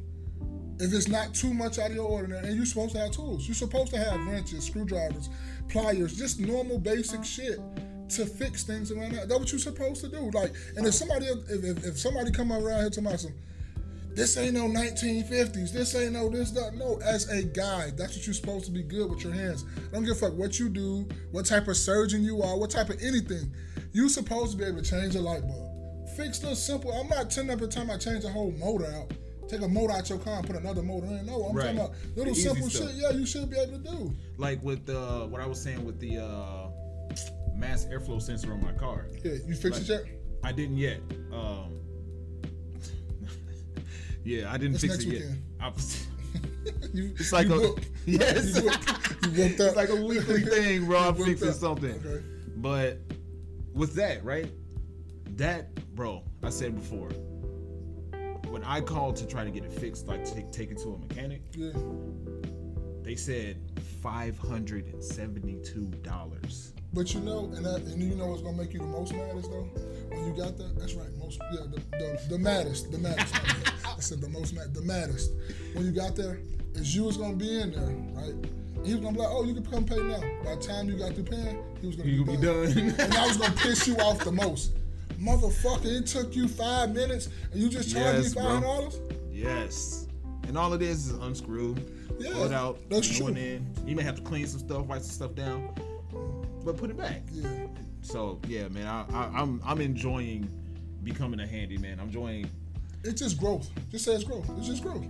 [0.79, 3.47] if it's not too much out of your ordinary, and you're supposed to have tools,
[3.47, 5.29] you're supposed to have wrenches, screwdrivers,
[5.69, 7.59] pliers, just normal basic shit
[8.09, 9.29] to fix things around that.
[9.29, 10.29] That's what you're supposed to do.
[10.31, 13.33] Like, and if somebody, if, if, if somebody come around here to my some,
[14.15, 15.71] this ain't no 1950s.
[15.71, 16.75] This ain't no this that.
[16.75, 19.65] No, as a guy, that's what you're supposed to be good with your hands.
[19.89, 22.69] I don't give a fuck what you do, what type of surgeon you are, what
[22.69, 23.51] type of anything.
[23.91, 25.72] You supposed to be able to change a light bulb.
[26.15, 26.91] Fix the simple.
[26.91, 29.11] I'm not telling every time I change a whole motor out.
[29.49, 31.25] Take a motor out your car and put another motor in.
[31.25, 31.63] No, I'm Right.
[31.75, 32.89] talking about little simple stuff.
[32.91, 32.95] shit.
[33.01, 34.13] Yeah, you should be able to do.
[34.37, 36.69] like with uh, what I was saying with the uh,
[37.55, 39.07] mass airflow sensor on my car.
[39.23, 40.03] Yeah, you fix it yet?
[40.43, 40.99] I didn't yet.
[41.31, 41.79] Um,
[44.23, 45.13] yeah, I didn't It's fix it yet.
[45.21, 45.43] weekend.
[45.61, 46.07] Was-
[46.93, 47.73] You, it's like a
[48.05, 48.69] yes, You.
[49.31, 50.99] You it's like a weekly thing, bro.
[50.99, 51.91] I'm fixing something.
[52.05, 52.23] Okay.
[52.57, 52.99] But
[53.73, 54.49] with that, right?
[55.37, 57.09] That, bro, I said before.
[58.49, 60.97] When I called to try to get it fixed, like take take it to a
[60.97, 61.71] mechanic, Yeah.
[63.01, 63.57] they said
[64.01, 66.73] five hundred and seventy-two dollars.
[66.93, 69.49] But you know, and that, and you know what's gonna make you the most maddest
[69.49, 69.67] though?
[70.11, 71.09] When you got that, that's right.
[71.17, 73.33] Most yeah, the the, the maddest, the maddest.
[73.87, 75.31] I said the most mad, the maddest.
[75.73, 76.39] When you got there,
[76.75, 78.35] is you was gonna be in there, right?
[78.85, 80.19] He was gonna be like, oh, you can come pay now.
[80.43, 82.65] By the time you got through paying, he was gonna You be, be done.
[82.67, 84.73] and that was gonna piss you off the most.
[85.23, 88.99] Motherfucker, it took you five minutes and you just charged Yes, me five dollars?
[89.31, 90.07] yes.
[90.47, 91.75] And all it is is unscrew,
[92.19, 93.27] Yeah, pull it out, that's true.
[93.27, 93.65] in.
[93.85, 95.69] You may have to clean some stuff, wipe some stuff down,
[96.65, 97.21] but put it back.
[97.31, 97.47] Yeah.
[98.01, 100.49] So yeah, man, I, I, I'm I'm enjoying
[101.03, 101.99] becoming a handyman.
[101.99, 102.49] I'm enjoying.
[103.05, 103.69] It's just growth.
[103.91, 104.49] Just say it's growth.
[104.57, 105.05] It's just growth.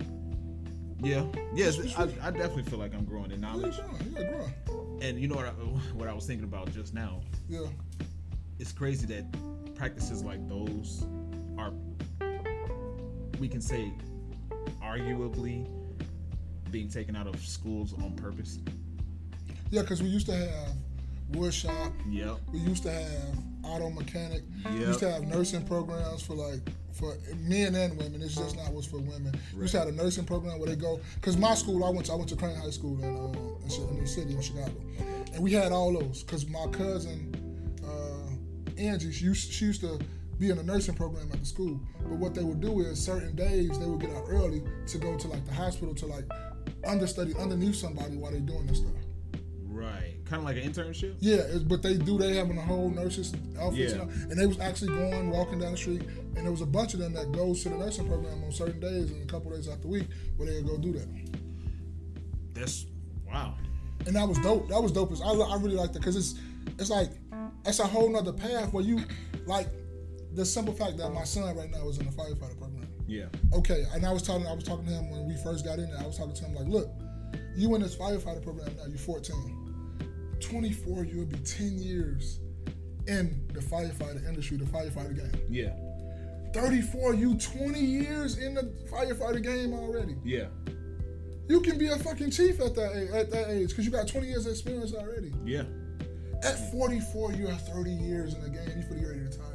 [1.02, 3.78] Yeah, yes, It's- I, I definitely feel like I'm growing in knowledge.
[3.78, 4.16] growing.
[4.16, 5.00] You're growing.
[5.02, 5.50] And you know what I,
[5.96, 7.20] what I was thinking about just now?
[7.50, 7.66] Yeah.
[8.60, 9.26] It's crazy that
[9.76, 11.06] practices like those
[11.58, 11.72] are,
[13.40, 13.92] we can say,
[14.82, 15.68] arguably
[16.72, 18.60] being taken out of schools on purpose.
[19.70, 20.74] Yeah, because we used to have
[21.30, 21.94] wood shop.
[22.10, 22.38] Yep.
[22.52, 24.44] We used to have auto mechanic.
[24.72, 28.22] We used to have nursing programs for like for men and women.
[28.22, 29.34] It's just not what's for women.
[29.56, 32.06] We used to have a nursing program where they go because my school I went
[32.08, 34.76] to I went to Crane High School in, uh, in, in the city in Chicago,
[35.34, 37.34] and we had all those because my cousin
[38.84, 40.00] Angie she used, she used to
[40.40, 41.80] be in a nursing program at the school.
[42.02, 45.18] But what they would do is certain days they would get out early to go
[45.18, 46.26] to like the hospital to like
[46.86, 48.92] understudy underneath somebody while they're doing this stuff.
[49.68, 50.16] Right.
[50.26, 51.16] Kind of like an internship.
[51.20, 52.18] Yeah, but they do.
[52.18, 54.02] They having a whole nurses outfits, Yeah.
[54.04, 56.02] and, and they was actually going walking down the street,
[56.36, 58.80] and there was a bunch of them that goes to the nursing program on certain
[58.80, 61.08] days and a couple days out the week where they would go do that.
[62.54, 62.86] That's
[63.28, 63.56] wow.
[64.06, 64.68] And that was dope.
[64.70, 65.12] That was dope.
[65.24, 66.36] I, I really like that because it's
[66.80, 67.10] it's like
[67.66, 69.00] it's a whole nother path where you
[69.46, 69.68] like
[70.34, 72.88] the simple fact that my son right now is in the firefighter program.
[73.08, 73.26] Yeah.
[73.54, 75.90] Okay, and I was talking I was talking to him when we first got in
[75.90, 76.00] there.
[76.00, 76.90] I was talking to him like, look,
[77.56, 78.86] you in this firefighter program now.
[78.88, 79.64] You're 14.
[80.40, 82.40] 24, you'll be 10 years
[83.08, 85.42] in the firefighter industry, the firefighter game.
[85.50, 85.74] Yeah.
[86.54, 90.16] 34, you 20 years in the firefighter game already.
[90.24, 90.48] Yeah.
[91.48, 94.08] You can be a fucking chief at that age, at that age because you got
[94.08, 95.34] 20 years of experience already.
[95.44, 95.64] Yeah.
[96.44, 98.68] At 44, you're 30 years in the game.
[98.78, 99.50] You feel you're ready to retire.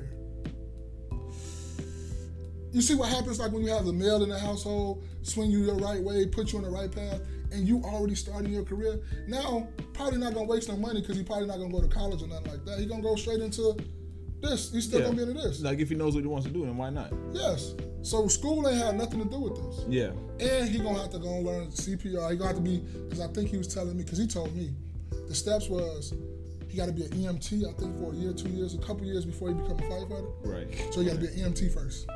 [2.73, 5.65] You see what happens like when you have the male in the household swing you
[5.67, 7.21] the right way, put you on the right path,
[7.51, 9.01] and you already starting your career.
[9.27, 12.23] Now, probably not gonna waste no money because he probably not gonna go to college
[12.23, 12.79] or nothing like that.
[12.79, 13.75] He gonna go straight into
[14.43, 14.71] this.
[14.71, 15.07] He's still Yeah.
[15.07, 15.61] gonna be into this.
[15.61, 17.13] Like if he knows what he wants to do, then why not?
[17.33, 17.75] Yes.
[18.03, 19.85] So school ain't had nothing to do with this.
[19.89, 20.13] Yeah.
[20.39, 22.31] And he gonna have to go and learn CPR.
[22.31, 24.55] He gonna have to be because I think he was telling me because he told
[24.55, 24.71] me
[25.27, 26.13] the steps was
[26.69, 27.67] he got to be an EMT.
[27.69, 30.31] I think for a year, two years, a couple years before he become a firefighter.
[30.45, 30.93] Right.
[30.93, 32.09] So he got to be an EMT first.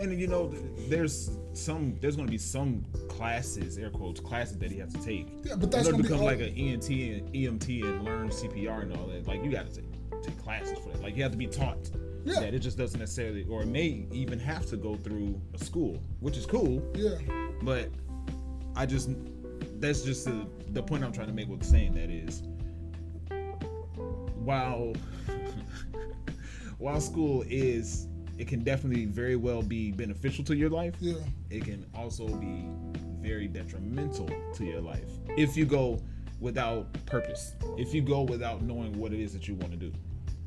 [0.00, 0.52] And you know,
[0.88, 5.00] there's some, there's going to be some classes, air quotes, classes that he has to
[5.02, 5.28] take.
[5.44, 8.28] Yeah, but that's in gonna to be become like an ENT and EMT and learn
[8.28, 9.26] CPR and all that.
[9.28, 11.02] Like you got to take, take classes for that.
[11.02, 11.90] Like you have to be taught
[12.24, 12.40] Yeah.
[12.40, 12.54] that.
[12.54, 16.36] It just doesn't necessarily, or it may even have to go through a school, which
[16.36, 16.82] is cool.
[16.96, 17.10] Yeah.
[17.62, 17.90] But
[18.74, 19.10] I just,
[19.78, 22.42] that's just the, the point I'm trying to make with saying that is,
[24.44, 24.94] while
[26.78, 30.94] while school is, it can definitely very well be beneficial to your life.
[31.00, 31.14] Yeah.
[31.50, 32.68] It can also be
[33.20, 36.00] very detrimental to your life if you go
[36.40, 37.54] without purpose.
[37.78, 39.92] If you go without knowing what it is that you want to do.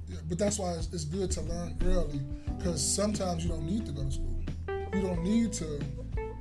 [0.08, 0.18] Yeah.
[0.30, 2.22] But that's why it's, it's good to learn early
[2.58, 4.44] because sometimes you don't need to go to school.
[4.94, 5.80] You don't need to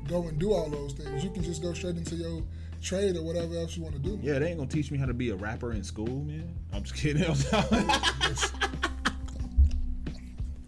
[0.09, 1.25] go and do all those things.
[1.25, 2.43] You can just go straight into your
[2.87, 4.19] trade or whatever else you want to do.
[4.23, 6.55] Yeah, they ain't gonna teach me how to be a rapper in school, man.
[6.73, 7.25] I'm just kidding.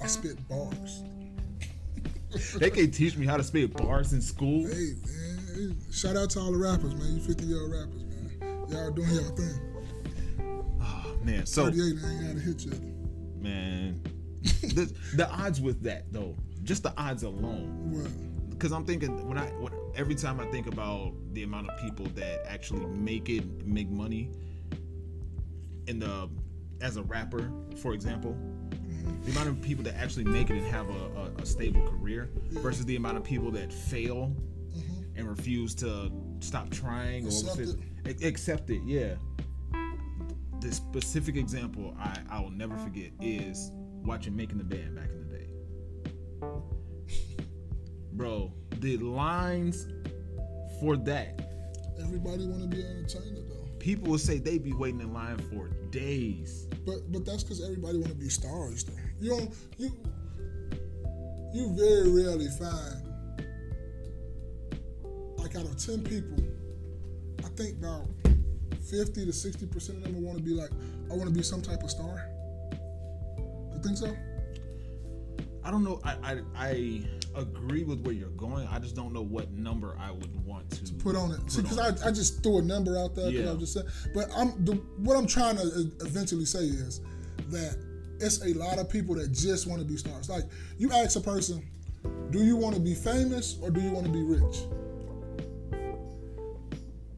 [0.01, 1.05] I spit bars.
[2.57, 4.67] they can't teach me how to spit bars in school.
[4.67, 7.15] Hey man, shout out to all the rappers, man.
[7.15, 8.65] You 50 year old rappers, man.
[8.69, 9.61] Y'all doing y'all thing.
[10.83, 12.81] Oh, man, so 38 ain't had a hit yet.
[13.37, 14.03] man,
[14.43, 17.93] the, the odds with that though, just the odds alone.
[17.93, 18.11] What?
[18.59, 22.07] Because I'm thinking when I when, every time I think about the amount of people
[22.17, 24.33] that actually make it make money
[25.87, 26.29] in the
[26.81, 29.23] as a rapper, for example, mm-hmm.
[29.25, 32.31] the amount of people that actually make it and have a, a, a stable career
[32.51, 34.35] versus the amount of people that fail
[34.71, 35.19] mm-hmm.
[35.19, 38.83] and refuse to stop trying or Accept a- accept it.
[38.85, 39.15] Yeah.
[40.61, 43.71] The specific example I I will never forget is
[44.03, 45.49] watching Making the Band back in the day
[48.19, 49.87] bro the lines
[50.81, 51.41] for that
[52.01, 53.67] Everybody want to be an entertainer though.
[53.79, 57.99] people will say they'd be waiting in line for days But but that's because everybody
[57.99, 58.93] want to be stars though.
[59.21, 59.91] You don't you
[61.55, 63.05] you very rarely find
[65.39, 66.37] like out of ten people,
[67.45, 68.07] I think about
[68.91, 70.71] fifty to sixty percent of them want to be like,
[71.11, 72.29] I want to be some type of star.
[73.73, 74.15] You think so?
[75.65, 77.03] i don't know I, I i
[77.39, 80.93] agree with where you're going i just don't know what number i would want to
[80.95, 81.51] Put on it.
[81.51, 83.27] See, because I, I just threw a number out there.
[83.31, 83.51] 'cause I Yeah.
[83.53, 83.87] was just saying.
[84.15, 87.01] But I'm the, what I'm trying to uh, eventually say is
[87.51, 87.77] that
[88.21, 90.29] it's a lot of people that just want to be stars.
[90.29, 90.45] Like
[90.77, 91.63] you ask a person,
[92.31, 94.57] do you want to be famous or do you want to be rich?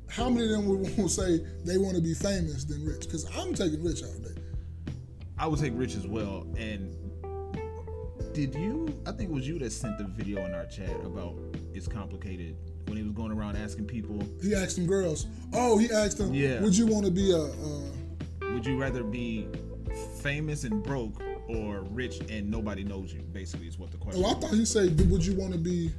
[0.08, 3.02] How many of them would will say they want to be famous than rich?
[3.02, 4.40] Because I'm taking rich all day.
[5.38, 6.94] i would take rich as well and
[8.32, 11.34] did you i think it was you that sent the video in our chat about
[11.74, 15.26] it's complicated when he was going around asking people He asked them girls.
[15.52, 16.34] Oh, he asked them.
[16.34, 16.60] Yeah.
[16.60, 17.42] Would you want to be a?
[17.42, 19.46] Uh, would you rather be
[20.20, 24.30] famous and broke or rich and nobody knows you basically is what the question oh,
[24.30, 25.92] I thought he said, would you want to be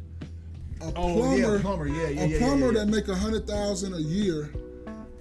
[0.81, 1.37] a Oh, plumber?
[1.55, 1.87] yeah, plumber.
[1.87, 2.85] Yeah, yeah, a yeah, plumber yeah, yeah.
[2.85, 4.51] that make a hundred thousand a year,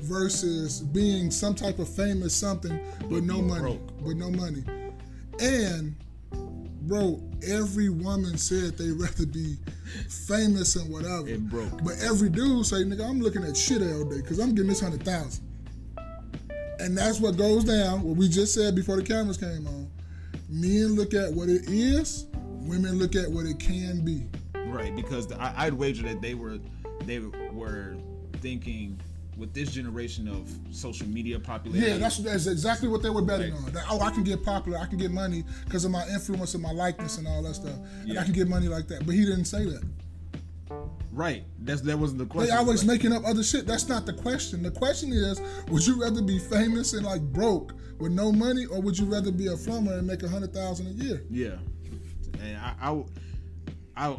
[0.01, 4.01] versus being some type of famous something but no money, broke.
[4.03, 4.65] with no money.
[5.41, 5.95] And
[6.91, 9.57] bro, every woman said they'd rather be
[10.09, 11.29] famous and whatever.
[11.29, 11.85] And broke.
[11.85, 14.81] But every dude say, nigga, I'm looking at shit all day because I'm getting this
[14.81, 15.47] hundred thousand.
[16.81, 19.89] And that's what goes down, what we just said before the cameras came on.
[20.49, 24.27] Men look at what it is, women look at what it can be.
[24.67, 26.59] Right, because the, I, I'd wager that they were
[27.05, 27.97] they were
[28.41, 29.01] thinking
[29.41, 31.91] with this generation of social media popularity.
[31.93, 33.73] Yeah, that's that's exactly what they were betting on.
[33.73, 36.63] That, oh, I can get popular, I can get money because of my influence and
[36.63, 37.75] my likeness and all that stuff.
[38.03, 39.07] And I can get money like that.
[39.07, 39.83] But he didn't say that.
[41.13, 41.43] right.
[41.61, 42.51] That's that wasn't the question.
[42.51, 43.67] They always Like, making up other shit.
[43.67, 44.63] That's not the question.
[44.63, 48.81] The question is, would you rather be famous and like broke with no money, or
[48.81, 51.23] would you rather be a plumber and make a hundred thousand a year?
[51.31, 51.57] Yeah,
[52.43, 52.75] and I,
[53.97, 54.17] I, I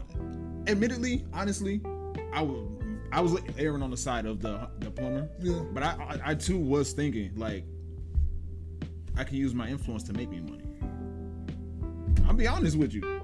[0.67, 1.81] admittedly, honestly,
[2.33, 2.77] I w-
[3.11, 5.29] I was erring on the side of the the plumber.
[5.39, 5.61] Yeah.
[5.73, 7.65] But I, I, I too was thinking like,
[9.17, 10.63] I can use my influence to make me money.
[12.27, 13.21] I'll be honest with you.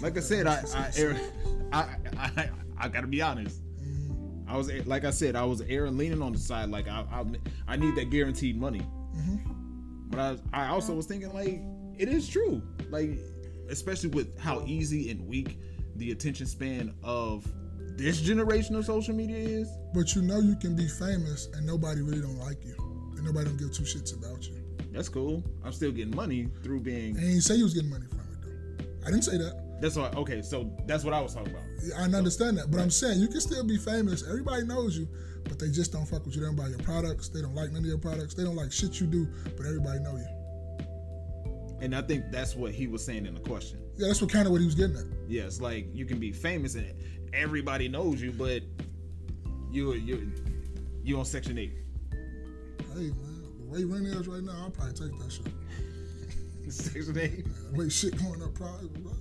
[0.00, 1.16] Like I said, I, I, err,
[1.72, 3.62] I, I, I gotta be honest.
[3.76, 4.50] Mm-hmm.
[4.50, 6.68] I was like I said, I was erring, leaning on the side.
[6.68, 7.24] Like I, I,
[7.68, 8.80] I need that guaranteed money.
[8.80, 10.08] Mm-hmm.
[10.08, 11.62] But I, I also was thinking like
[11.98, 12.60] it is true.
[12.90, 13.18] Like
[13.70, 15.58] especially with how easy and weak
[15.96, 17.46] the attention span of
[17.96, 19.68] this generation of social media is.
[19.94, 22.74] But you know you can be famous and nobody really don't like you,
[23.16, 24.56] and nobody don't give two shits about you.
[24.92, 25.42] That's cool.
[25.64, 27.16] I'm still getting money through being.
[27.16, 29.06] And you say you was getting money from it though.
[29.06, 29.80] I didn't say that.
[29.80, 30.14] That's what.
[30.16, 31.64] Okay, so that's what I was talking about.
[31.98, 34.26] I understand that, but I'm saying you can still be famous.
[34.26, 35.08] Everybody knows you,
[35.44, 36.40] but they just don't fuck with you.
[36.40, 37.28] They don't buy your products.
[37.28, 38.34] They don't like none of your products.
[38.34, 39.26] They don't like shit you do,
[39.56, 40.26] but everybody know you.
[41.80, 43.80] And I think that's what he was saying in the question.
[43.96, 45.04] Yeah, that's what kind of what he was getting at.
[45.26, 46.86] Yeah, it's like you can be famous and
[47.32, 48.62] everybody knows you, but
[49.70, 50.32] you you
[51.02, 51.72] you on Section Eight.
[52.94, 56.72] Hey man, the way rent is right now, I'll probably take that shit.
[56.72, 57.44] Section Eight.
[57.72, 58.88] The way shit going up, probably.
[58.88, 59.12] Bro.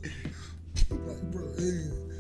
[1.08, 2.12] like, bro, ain't-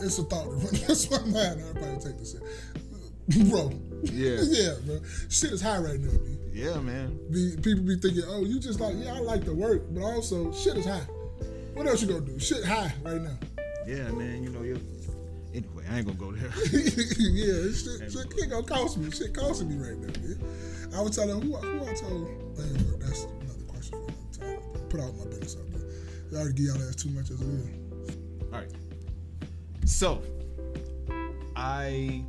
[0.00, 0.48] it's a thought.
[0.86, 1.58] That's I'm at.
[1.58, 3.50] I'll probably take this shit.
[3.50, 3.72] Bro.
[4.04, 4.38] Yeah.
[4.42, 5.00] yeah, bro.
[5.28, 6.16] Shit is high right now.
[6.52, 7.18] Yeah, man.
[7.30, 10.52] be people be thinking, oh, you just like, yeah, I like the work, but also
[10.52, 11.06] shit is high.
[11.74, 12.38] What else you gonna do?
[12.38, 13.36] Shit high right now.
[13.86, 14.42] Yeah, man.
[14.42, 14.80] You know you.
[15.54, 16.50] Anyway, I ain't gonna go there.
[16.72, 19.10] yeah, shit, shit ain't gonna cost me.
[19.10, 20.38] Shit costing me right now, man.
[20.94, 22.28] I was telling who, who I told.
[22.58, 24.88] Anyway, that's another question for another time.
[24.90, 25.88] Put all my business out there.
[26.30, 28.16] Y'all already give y'all ass too much as it is.
[28.52, 28.72] All right.
[29.86, 30.22] So,
[31.56, 32.22] I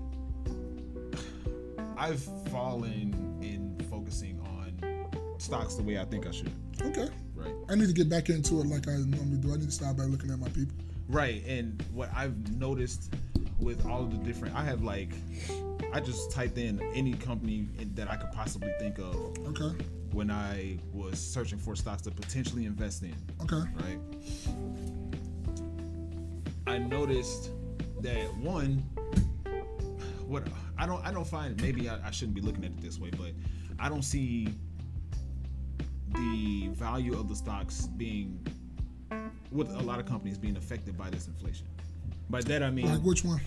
[1.97, 6.53] I've fallen in focusing on stocks the way I think I should.
[6.81, 7.09] Okay.
[7.35, 7.53] Right.
[7.69, 9.53] I need to get back into it like I normally do.
[9.53, 10.75] I need to start by looking at my people.
[11.09, 11.43] Right.
[11.47, 13.11] And what I've noticed
[13.59, 15.09] with all of the different, I have like,
[15.91, 19.15] I just typed in any company that I could possibly think of
[19.47, 19.75] Okay.
[20.11, 23.15] when I was searching for stocks to potentially invest in.
[23.41, 23.67] Okay.
[23.75, 23.99] right?
[26.67, 27.49] I noticed
[28.01, 28.77] that one,
[30.27, 30.43] what
[30.77, 33.09] I don't I don't find maybe I, I shouldn't be looking at it this way,
[33.09, 33.31] but
[33.79, 34.47] I don't see
[36.13, 38.45] the value of the stocks being
[39.51, 41.67] with a lot of companies being affected by this inflation.
[42.29, 43.41] By that I mean Like which one?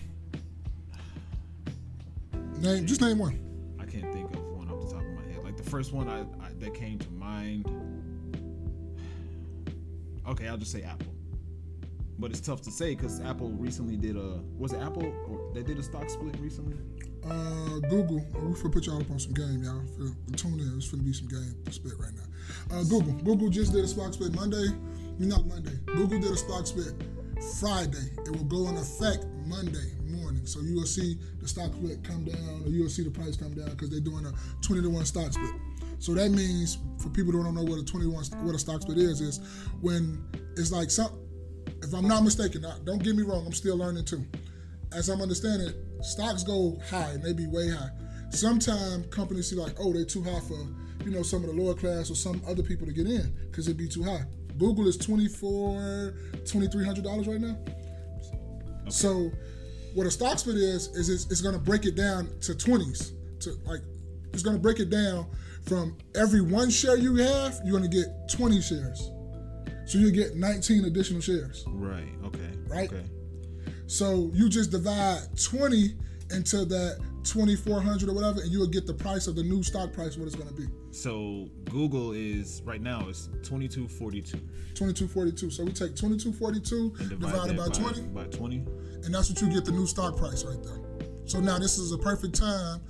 [2.59, 3.39] Name just name one.
[3.79, 5.43] I can't think of one off the top of my head.
[5.43, 7.69] Like the first one I, I that came to mind.
[10.27, 11.13] Okay, I'll just say Apple.
[12.19, 15.63] But it's tough to say because Apple recently did a was it Apple or they
[15.63, 16.77] did a stock split recently?
[17.25, 18.25] Uh, Google.
[18.33, 19.81] We finna put y'all up on some game, y'all.
[19.97, 20.73] Finna, tune in.
[20.77, 22.77] it's gonna be some game split right now.
[22.77, 23.13] Uh, Google.
[23.23, 24.67] Google just did a stock split Monday.
[25.19, 25.77] Not Monday.
[25.85, 26.93] Google did a stock split
[27.59, 28.11] Friday.
[28.25, 30.45] It will go in effect Monday morning.
[30.45, 33.37] So you will see the stock split come down, or you will see the price
[33.37, 35.53] come down because they're doing a 20 to one stock split.
[35.99, 38.97] So that means for people who don't know what a 21 what a stock split
[38.97, 39.39] is, is
[39.81, 40.23] when
[40.57, 41.19] it's like some.
[41.81, 43.45] If I'm not mistaken, don't get me wrong.
[43.45, 44.25] I'm still learning too
[44.95, 47.89] as I'm understanding stocks go high and they be way high.
[48.29, 50.67] Sometimes companies see like, oh, they're too high for,
[51.05, 53.67] you know, some of the lower class or some other people to get in because
[53.67, 54.23] it'd be too high.
[54.57, 56.13] Google is 24
[56.43, 57.57] $2,300 right now.
[58.89, 59.31] So
[59.93, 63.11] what a stock split is, is it's, it's going to break it down to 20s.
[63.41, 63.81] To like,
[64.33, 65.27] it's going to break it down
[65.67, 69.11] from every one share you have, you're going to get 20 shares.
[69.85, 71.63] So you get 19 additional shares.
[71.67, 72.09] Right.
[72.25, 72.49] Okay.
[72.67, 72.91] Right.
[72.91, 73.05] Okay.
[73.87, 75.95] So you just divide 20
[76.31, 80.17] into that 2400 or whatever, and you'll get the price of the new stock price,
[80.17, 80.67] what it's going to be.
[80.91, 84.39] So Google is right now it's twenty two forty two
[84.75, 85.49] 2242.
[85.49, 88.57] So we take 2242 and divided by that 20, by twenty.
[89.03, 90.77] and that's what you get the new stock price right there.
[91.25, 92.81] So now this is a perfect time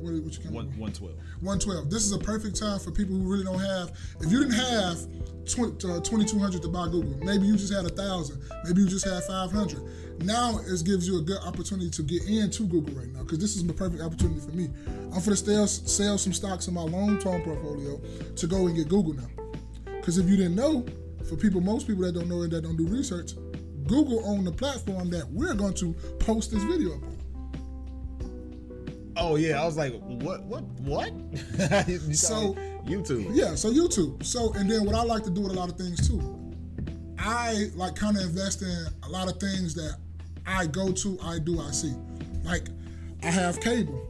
[0.00, 1.16] What, what you One one twelve.
[1.40, 1.90] 112.
[1.90, 3.92] This is a perfect time for people who really don't have.
[4.20, 4.96] If you didn't have
[5.44, 9.04] 20, uh, 2200 to buy Google, maybe you just had a thousand, maybe you just
[9.06, 10.09] had 500.
[10.24, 13.56] Now it gives you a good opportunity to get into Google right now because this
[13.56, 14.68] is the perfect opportunity for me.
[15.14, 18.00] I'm for to sell, sell some stocks in my long-term portfolio
[18.36, 19.28] to go and get Google now.
[19.84, 20.84] Because if you didn't know,
[21.28, 23.32] for people, most people that don't know and that don't do research,
[23.86, 27.16] Google own the platform that we're going to post this video upon.
[29.16, 31.12] Oh yeah, I was like, what, what, what?
[31.88, 32.54] You So-
[32.84, 33.30] YouTube.
[33.34, 34.22] Yeah, so YouTube.
[34.24, 36.20] So and then what I like to do with a lot of things too,
[37.18, 39.96] I like kind of invest in a lot of things that
[40.50, 41.94] I go to, I do, I see.
[42.44, 42.68] Like
[43.22, 44.00] I have cable,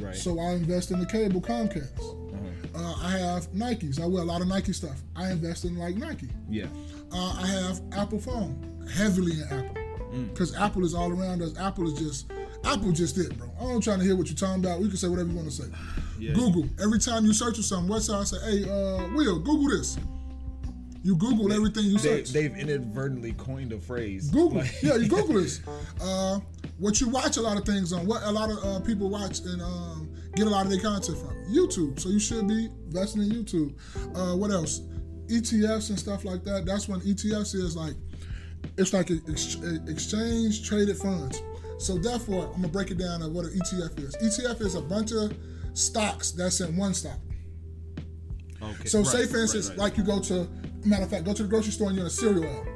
[0.00, 0.14] Right.
[0.14, 2.16] so I invest in the cable Comcast.
[2.74, 4.00] Uh, I have Nikes.
[4.00, 5.02] I wear a lot of Nike stuff.
[5.16, 6.28] I invest in like Nike.
[6.48, 6.66] yeah.
[7.12, 9.74] Uh, I have Apple phone, heavily in Apple,
[10.32, 11.58] because Apple is all around us.
[11.58, 12.30] Apple is just
[12.64, 13.48] Apple just it, bro.
[13.60, 14.78] I'm trying to hear what you're talking about.
[14.80, 15.68] We can say whatever you want to say.
[16.20, 16.34] Yeah.
[16.34, 16.66] Google.
[16.80, 18.36] Every time you search for something, what's I say?
[18.44, 19.98] Hey, uh, Will, Google this.
[21.02, 22.30] You Google everything you They, search.
[22.30, 24.30] they've inadvertently coined a phrase.
[24.30, 24.58] Google.
[24.58, 25.60] Like- yeah, you Google this.
[26.02, 26.40] Uh,
[26.78, 28.06] what you watch a lot of things on.
[28.06, 31.18] What a lot of uh, people watch and um, get a lot of their content
[31.18, 32.00] from YouTube.
[32.00, 33.74] So you should be investing in YouTube.
[34.16, 34.80] Uh, what else?
[35.26, 36.64] ETFs and stuff like that.
[36.66, 37.94] That's when ETFs is like
[38.76, 39.56] it's like ex-
[39.88, 41.42] exchange traded funds.
[41.78, 44.16] So therefore, I'm gonna break it down of what an ETF is.
[44.16, 45.34] ETF is a bunch of
[45.74, 47.18] stocks that's in one stock.
[48.62, 48.84] Okay.
[48.88, 49.84] So say for instance, right, right.
[49.84, 50.48] like you go to
[50.84, 52.66] matter of fact, go to the grocery store and you're in a cereal aisle.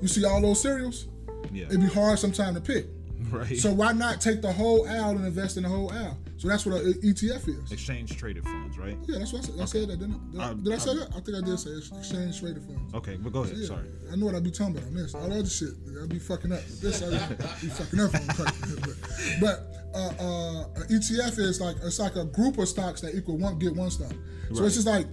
[0.00, 1.06] You see all those cereals.
[1.52, 1.66] yeah.
[1.66, 2.86] It'd be hard sometime to pick.
[3.30, 3.58] right.
[3.58, 6.16] So why not take the whole aisle and invest in the whole aisle?
[6.38, 7.70] So that's what an ETF is.
[7.70, 8.96] exchange traded funds, right?
[9.06, 9.60] Yeah, that's what I said.
[9.60, 10.32] I said that, didn't I?
[10.32, 11.08] Did, I, did I say um, that?
[11.10, 12.94] I think I did say exchange traded funds.
[12.94, 13.56] Okay, but go ahead.
[13.58, 13.86] Yeah, Sorry.
[14.10, 15.14] I know what I be talking about on this.
[15.14, 15.68] All the other shit,
[16.02, 16.64] I be fucking up.
[16.80, 17.10] This I
[17.60, 18.26] be fucking up on.
[18.80, 19.00] but
[19.38, 23.36] but uh, uh, an ETF is like it's like a group of stocks that equal
[23.36, 24.12] one get one stock.
[24.54, 25.06] So it's just like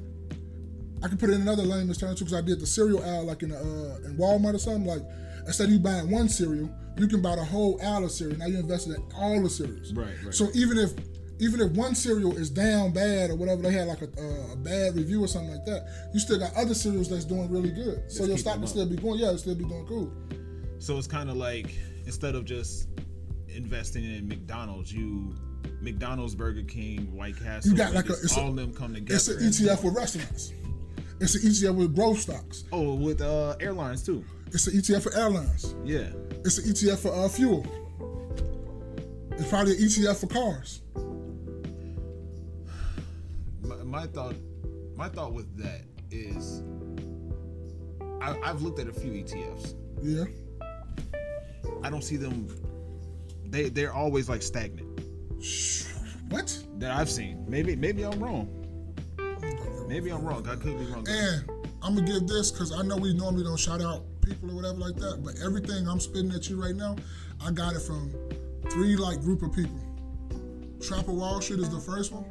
[1.03, 3.25] I could put it in another layman's terms too, because I did the cereal aisle
[3.25, 4.85] like in uh, in Walmart or something.
[4.85, 5.01] Like
[5.45, 8.37] instead of you buying one cereal, you can buy the whole aisle of cereal.
[8.37, 9.93] Now you invested in all the cereals.
[9.93, 10.33] Right, right.
[10.33, 10.93] So even if
[11.39, 14.55] even if one cereal is down bad or whatever, they had like a, uh, a
[14.55, 18.11] bad review or something like that, you still got other cereals that's doing really good.
[18.11, 19.19] So your stock will still be going.
[19.19, 20.11] Yeah, it'll still be doing cool.
[20.79, 21.75] So it's kind of like
[22.07, 22.87] instead of just
[23.49, 25.35] investing in McDonald's, you
[25.81, 28.93] McDonald's, Burger King, White Castle, You got like a- just a- all of them come
[28.95, 29.15] together.
[29.15, 30.53] It's an ETF with restaurants.
[31.19, 32.65] It's an ETF with growth stocks.
[32.71, 34.23] Oh, with uh, airlines too.
[34.47, 35.75] It's an ETF for airlines.
[35.83, 36.07] Yeah.
[36.45, 37.65] It's an ETF for uh, fuel.
[39.31, 40.81] It's probably an ETF for cars.
[43.61, 44.35] My, my thought,
[44.95, 46.63] my thought with that is,
[48.21, 49.75] I, I've looked at a few ETFs.
[50.01, 50.25] Yeah.
[51.83, 52.47] I don't see them.
[53.45, 54.87] They they're always like stagnant.
[56.29, 56.57] What?
[56.77, 57.45] That I've seen.
[57.47, 58.66] Maybe maybe I'm wrong.
[59.87, 60.47] Maybe I'm wrong.
[60.47, 61.07] I could be wrong.
[61.07, 61.49] And
[61.81, 64.77] I'm gonna give this because I know we normally don't shout out people or whatever
[64.77, 66.97] like that, but everything I'm spitting at you right now,
[67.43, 68.11] I got it from
[68.69, 69.79] three like group of people.
[70.81, 72.25] Trapper Wall Street is the first one.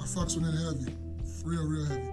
[0.00, 0.96] I fucks with him heavy,
[1.44, 2.12] real real heavy.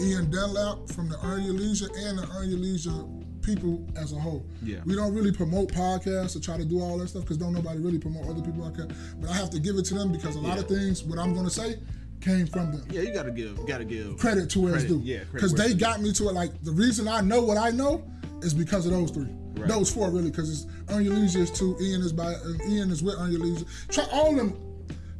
[0.00, 3.04] Ian Dunlap from the Earn Your Leisure and the Earn Your Leisure
[3.42, 4.44] people as a whole.
[4.62, 4.78] Yeah.
[4.84, 7.78] We don't really promote podcasts or try to do all that stuff because don't nobody
[7.80, 8.88] really promote other people out there.
[9.20, 11.34] But I have to give it to them because a lot of things what I'm
[11.34, 11.76] gonna say
[12.20, 15.00] came from them Yeah, you gotta give gotta give credit to where it's due.
[15.04, 16.32] yeah, because they got me to it.
[16.34, 18.04] Like the reason I know what I know
[18.42, 19.68] is because of those three, Right.
[19.68, 20.30] those four really.
[20.30, 23.32] Because it's Earn Your Leisure is two, Ian is by uh, Ian is with Earn
[23.32, 23.64] Your Leisure.
[23.88, 24.54] Try all them.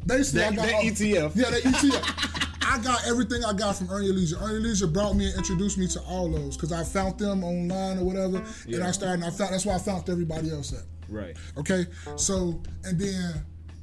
[0.06, 1.32] Basically, That- I got that all- ETF.
[1.36, 2.42] Yeah, that ETF.
[2.68, 4.36] I got everything I got from Earn Your Leisure.
[4.40, 7.44] Earn Your Leisure brought me and introduced me to all those because I found them
[7.44, 9.14] online or whatever, and I started.
[9.14, 10.82] And I found that's why I found everybody else at.
[11.08, 11.36] right.
[11.56, 13.34] Okay, so and then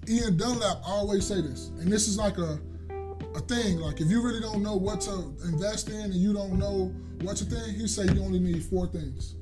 [0.08, 2.60] Ian Dunlap always say this, and this is like a
[3.36, 3.80] a thing.
[3.80, 7.38] Like if you really don't know what to invest in and you don't know what
[7.38, 9.36] to think, he say you only need four things: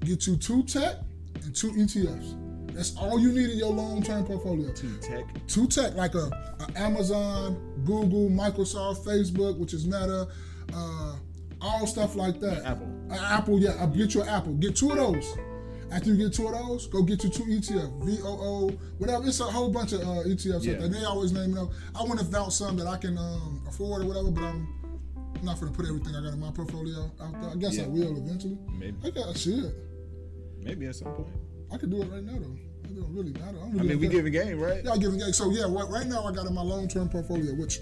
[0.00, 0.96] get you two tech
[1.42, 2.36] and two ETFs.
[2.74, 4.72] That's all you need in your long term portfolio.
[4.72, 5.24] Two tech.
[5.48, 6.30] Two tech like a,
[6.60, 10.28] a Amazon, Google, Microsoft, Facebook, which is Meta,
[10.72, 11.16] uh,
[11.60, 12.64] all stuff like that.
[12.64, 12.88] Apple.
[13.10, 13.70] Uh, Apple, yeah.
[13.70, 14.54] Uh, get your Apple.
[14.54, 15.36] Get two of those.
[15.90, 19.26] After you get two of those, go get you two ETF, VOO, whatever.
[19.26, 20.86] It's a whole bunch of uh, ETFs Yeah.
[20.86, 21.70] They always name it up.
[21.94, 24.68] I want to found some that I can um, afford or whatever, but I'm
[25.42, 27.50] not going to put everything I got in my portfolio out there.
[27.50, 28.58] I guess I will eventually.
[28.78, 29.74] Maybe I guess I should.
[30.60, 31.28] maybe at some point.
[31.72, 32.56] I could do it right now though.
[32.84, 33.58] It don't really matter.
[33.62, 34.82] I'm I mean, we a game, right?
[34.84, 35.34] Yeah, I give it.
[35.34, 37.80] So yeah, what, right now I got in my long term portfolio, which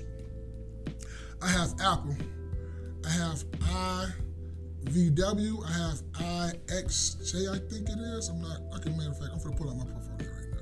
[1.43, 2.17] I have Apple,
[3.05, 3.45] I have
[4.87, 6.03] IVW, I have
[6.55, 8.29] IXJ, I think it is.
[8.29, 8.61] I'm not.
[8.75, 10.59] I can matter of fact, I'm gonna pull out my portfolio right now.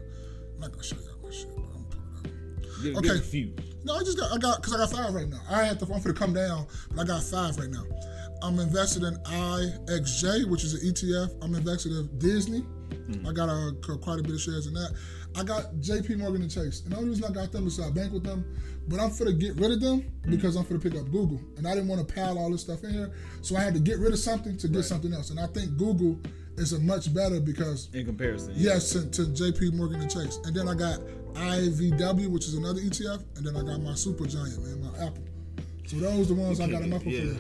[0.55, 1.87] I'm not gonna show y'all my shit, but I'm gonna
[2.23, 3.05] pull it up.
[3.05, 3.19] Okay.
[3.19, 3.55] a few.
[3.85, 5.41] No, I just got I got because I got five right now.
[5.51, 7.85] I had to I'm for to come down, but I got five right now.
[8.43, 11.37] I'm invested in IXJ, which is an ETF.
[11.43, 12.65] I'm invested in Disney.
[13.27, 14.95] I got a, quite a bit of shares in that.
[15.37, 16.83] I got JP Morgan and Chase.
[16.85, 18.45] And the only reason I got them is I bank with them.
[18.87, 20.31] But I'm for to get rid of them mm.
[20.31, 21.41] because I'm for to pick up Google.
[21.57, 23.13] And I didn't want to pile all this stuff in here.
[23.41, 25.31] So I had to get rid of something to get something else.
[25.31, 26.21] And I think Google
[26.57, 28.75] is a much better because In comparison, yeah.
[28.75, 30.39] Yes, to, to JP Morgan and Chase.
[30.45, 31.01] And then I got
[31.35, 35.25] IVW, which is another ETF, and then I got my super giant, man, my Apple.
[35.87, 37.03] So those are the ones I got in my yeah.
[37.03, 37.39] portfolio.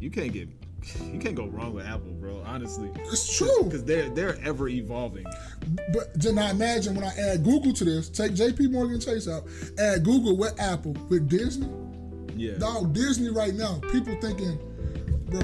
[0.00, 0.48] You can't get,
[1.12, 2.42] you can't go wrong with Apple, bro.
[2.46, 3.64] Honestly, It's true.
[3.64, 5.24] because they're they're ever evolving.
[5.92, 9.44] But then now imagine when I add Google to this, take JP Morgan Chase out,
[9.78, 11.68] add Google with Apple, with Disney.
[12.36, 14.58] Yeah, Dog, Disney right now, people thinking,
[15.28, 15.40] bro,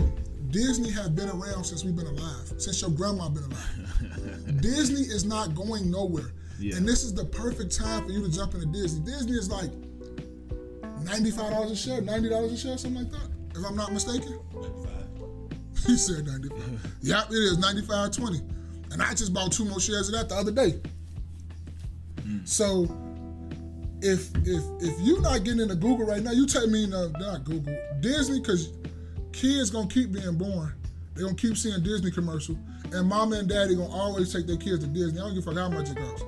[0.50, 4.60] Disney have been around since we've been alive, since your grandma been alive.
[4.60, 6.30] Disney is not going nowhere.
[6.60, 6.76] Yeah.
[6.76, 9.04] And this is the perfect time for you to jump into Disney.
[9.04, 9.70] Disney is like
[11.04, 13.28] $95 a share, $90 a share, something like that,
[13.58, 14.38] if I'm not mistaken.
[15.86, 16.58] He said 95.
[16.58, 16.88] Uh-huh.
[17.02, 18.92] yep, it is 95.20.
[18.92, 20.80] And I just bought two more shares of that the other day.
[22.22, 22.38] Hmm.
[22.44, 22.84] So
[24.00, 27.44] if if if you're not getting into Google right now, you tell me no, not
[27.44, 28.72] Google, Disney, because
[29.32, 30.74] kids gonna keep being born.
[31.14, 32.56] They're gonna keep seeing Disney commercial,
[32.92, 35.20] and mama and daddy gonna always take their kids to Disney.
[35.20, 36.24] I don't give a fuck how much it costs.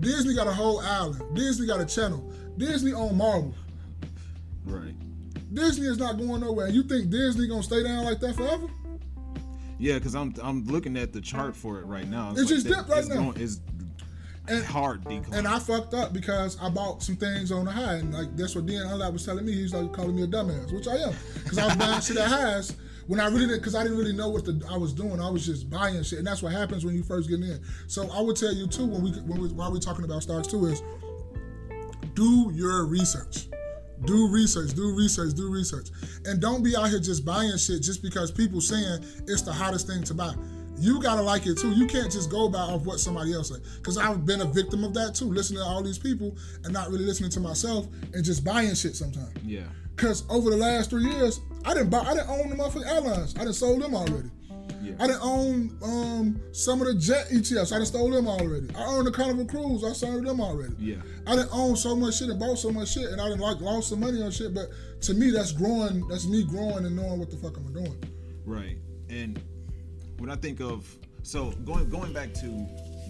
[0.00, 1.34] Disney got a whole island.
[1.34, 2.32] Disney got a channel.
[2.58, 3.54] Disney own Marvel.
[4.64, 4.94] right.
[5.54, 6.68] Disney is not going nowhere.
[6.68, 8.66] You think Disney gonna stay down like that forever?
[9.82, 12.30] Yeah, because I'm I'm looking at the chart for it right now.
[12.36, 13.16] It's just that- dipped right it's now.
[13.32, 13.60] Going, it's
[14.46, 15.24] And- hard decline.
[15.34, 18.54] And I fucked up because I bought some things on the high, and like that's
[18.54, 19.52] what Ian Dunlap was telling me.
[19.54, 22.16] He was like calling me a dumbass, which I am, because I was buying shit
[22.16, 22.76] at highs
[23.08, 25.20] when I really didn't, because I didn't really know what the, I was doing.
[25.20, 27.60] I was just buying shit, and that's what happens when you first get in.
[27.88, 30.46] So I would tell you too when we when we while we talking about stocks
[30.46, 30.80] too is
[32.14, 33.48] do your research.
[34.04, 35.88] Do research, do research, do research.
[36.24, 39.86] And don't be out here just buying shit just because people saying it's the hottest
[39.86, 40.34] thing to buy.
[40.78, 41.70] You gotta like it too.
[41.70, 43.60] You can't just go by off what somebody else said.
[43.82, 46.90] Cause I've been a victim of that too, listening to all these people and not
[46.90, 49.32] really listening to myself and just buying shit sometimes.
[49.44, 49.64] yeah,
[49.96, 53.34] Cause over the last three years, I didn't buy I didn't own the motherfucking airlines.
[53.36, 54.30] I didn't sold them already.
[54.82, 54.94] Yeah.
[55.00, 57.72] I didn't own um, some of the jet ETFs.
[57.72, 58.68] I done stole them already.
[58.74, 59.84] I owned the Carnival Cruise.
[59.84, 60.74] I sold them already.
[60.78, 60.96] Yeah.
[61.26, 63.60] I didn't own so much shit and bought so much shit, and I didn't like
[63.60, 64.52] lost some money on shit.
[64.54, 64.66] But
[65.02, 66.06] to me, that's growing.
[66.08, 67.96] That's me growing and knowing what the fuck I'm doing.
[68.44, 68.76] Right.
[69.08, 69.40] And
[70.18, 70.86] when I think of
[71.22, 72.66] so going going back to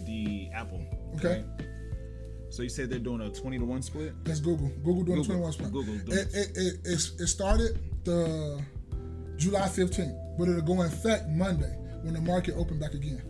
[0.07, 0.85] the Apple.
[1.17, 1.45] Okay.
[1.59, 1.67] right?
[2.51, 4.13] So you said they're doing a twenty to one split.
[4.25, 4.69] That's Google.
[4.85, 5.25] Google doing Google.
[5.25, 5.73] 21 spot.
[5.73, 8.61] Google doing- It, it, it, it started the
[9.37, 13.23] July 15th, but it'll go in effect Monday when the market open back again.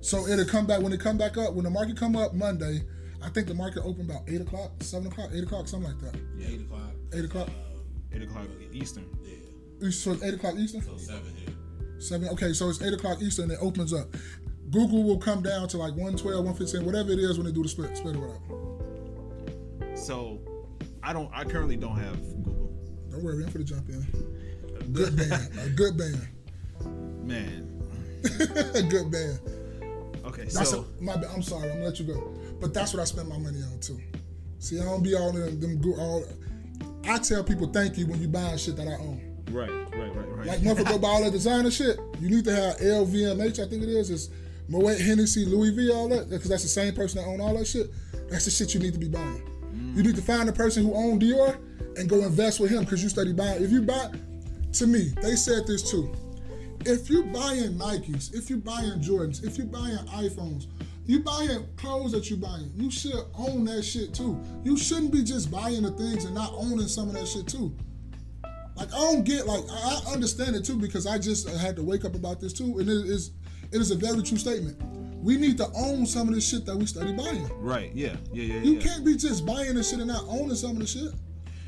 [0.00, 1.54] So it'll come back when it come back up.
[1.54, 2.82] When the market come up Monday,
[3.22, 6.20] I think the market open about eight o'clock, seven o'clock, eight o'clock, something like that.
[6.36, 6.90] Yeah, Eight o'clock.
[7.12, 7.48] Eight o'clock.
[7.48, 9.04] Uh, eight o'clock Eastern.
[9.22, 9.90] Yeah.
[9.90, 10.82] So it's eight o'clock Eastern.
[10.82, 11.54] So seven here.
[11.98, 12.28] Seven.
[12.30, 13.44] Okay, so it's eight o'clock Eastern.
[13.44, 14.14] And it opens up.
[14.70, 17.68] Google will come down to like 112, 115, whatever it is when they do the
[17.68, 19.96] split, split or whatever.
[19.96, 20.40] So
[21.02, 21.30] I don't.
[21.34, 22.72] I currently don't have Google.
[23.10, 24.06] Don't worry, I'm finna jump in.
[24.92, 26.28] Good band, a good band,
[27.24, 27.66] Man.
[28.74, 29.40] a good band.
[30.24, 30.42] Okay.
[30.44, 31.14] That's so a, my.
[31.14, 32.34] I'm sorry, I'm gonna let you go.
[32.60, 33.98] But that's what I spend my money on too.
[34.58, 35.80] See, I don't be all in them.
[35.98, 36.24] All.
[37.04, 39.44] I tell people thank you when you buying shit that I own.
[39.50, 40.46] right, right, right, right.
[40.46, 41.98] Like motherfucker go buy all that designer shit.
[42.20, 44.10] You need to have LVMH, I think it is.
[44.10, 44.28] It's
[44.68, 47.66] Moet Hennessy, Louis V, all that, because that's the same person that own all that
[47.66, 47.90] shit.
[48.28, 49.42] That's the shit you need to be buying.
[49.72, 50.06] You mm.
[50.06, 51.58] need to find the person who own Dior
[51.96, 53.62] and go invest with him because you study buying.
[53.62, 54.10] If you buy,
[54.72, 56.12] to me, they said this too.
[56.86, 60.66] If you buying Nikes, if you buying Jordans, if you buying iPhones,
[61.06, 64.40] you buying clothes that you buying, you should own that shit too.
[64.62, 67.74] You shouldn't be just buying the things and not owning some of that shit too.
[68.76, 72.04] Like I don't get like I understand it too because I just had to wake
[72.04, 73.32] up about this too, and it is
[73.72, 74.80] it is a very true statement.
[75.22, 77.46] We need to own some of this shit that we study buying.
[77.58, 77.94] right.
[77.94, 78.16] Yeah.
[78.32, 78.44] Yeah.
[78.44, 78.62] Yeah.
[78.62, 78.80] You yeah.
[78.80, 81.12] can't be just buying this shit and not owning some of the shit.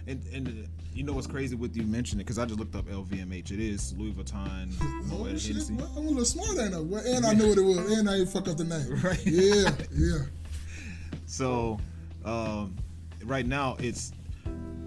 [0.07, 2.86] And and you know what's crazy with you mentioning it because I just looked up
[2.86, 3.51] LVMH.
[3.51, 4.72] It is Louis Vuitton,
[5.12, 5.74] Oh shit, Hennessy.
[5.97, 6.80] I'm a little smart ain't I?
[6.80, 8.82] Well, and I knew what it was, and I didn't fuck up the name.
[9.03, 9.26] Right.
[9.26, 10.24] Yeah, yeah.
[11.26, 11.78] So,
[12.24, 12.76] um,
[13.24, 14.12] right now it's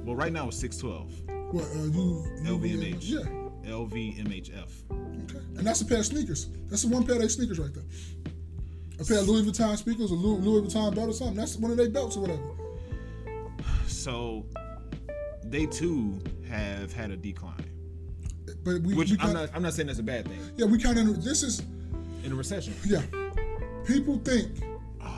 [0.03, 1.11] well, right now it's six twelve.
[1.51, 2.97] What uh, you, you LVMH.
[3.01, 3.45] Yeah.
[3.65, 4.69] LVMHF.
[4.91, 5.39] Okay.
[5.57, 6.49] And that's a pair of sneakers.
[6.69, 7.83] That's the one pair of their sneakers right there.
[8.99, 11.35] A pair of Louis Vuitton speakers, a Louis, Louis Vuitton belt or something.
[11.35, 12.43] That's one of their belts or whatever.
[13.87, 14.45] So,
[15.49, 17.71] they too have had a decline.
[18.63, 19.49] But we, Which we I'm not.
[19.53, 21.61] I'm not saying that's a bad thing yeah, we kind of this is
[22.23, 22.73] in a recession.
[22.85, 23.01] yeah.
[23.85, 24.59] People think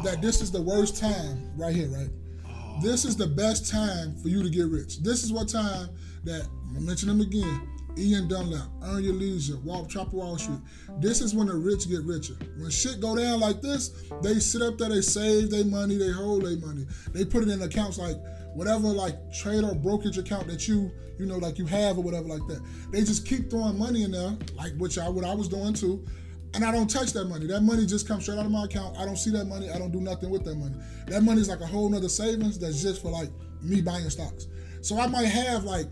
[0.04, 0.22] that oh.
[0.22, 2.10] this is the worst time right here, right?
[2.48, 2.80] Oh.
[2.82, 5.00] This is the best time for you to get rich.
[5.00, 5.90] This is what time
[6.26, 7.70] that I mention them again.
[7.98, 10.60] Ian Dunlap, Earn Your Leisure, Walk Chopper Wall Street.
[11.00, 12.36] This is when the rich get richer.
[12.58, 13.90] When shit go down like this,
[14.22, 16.86] they sit up there, they save their money, they hold their money.
[17.12, 18.18] They put it in accounts like
[18.54, 22.28] whatever like trade or brokerage account that you you know like you have or whatever
[22.28, 22.62] like that.
[22.92, 26.06] They just keep throwing money in there, like which I what I was doing too.
[26.54, 27.46] And I don't touch that money.
[27.46, 28.98] That money just comes straight out of my account.
[28.98, 29.70] I don't see that money.
[29.70, 30.76] I don't do nothing with that money.
[31.08, 33.30] That money is like a whole nother savings that's just for like
[33.62, 34.48] me buying stocks.
[34.82, 35.88] So I might have like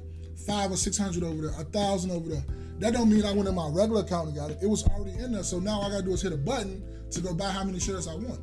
[0.47, 2.43] five or six hundred over there, a thousand over there.
[2.80, 4.58] That don't mean I went in my regular account and got it.
[4.62, 5.43] It was already in there.
[5.43, 7.80] So now all I gotta do is hit a button to go buy how many
[7.80, 8.39] shares I want.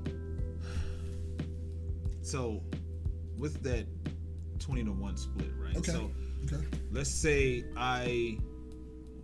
[2.23, 2.63] So,
[3.37, 3.87] with that
[4.63, 5.77] twenty to one split, right?
[5.77, 5.93] Okay.
[5.93, 6.11] So,
[6.45, 6.65] Okay.
[6.91, 8.39] let's say I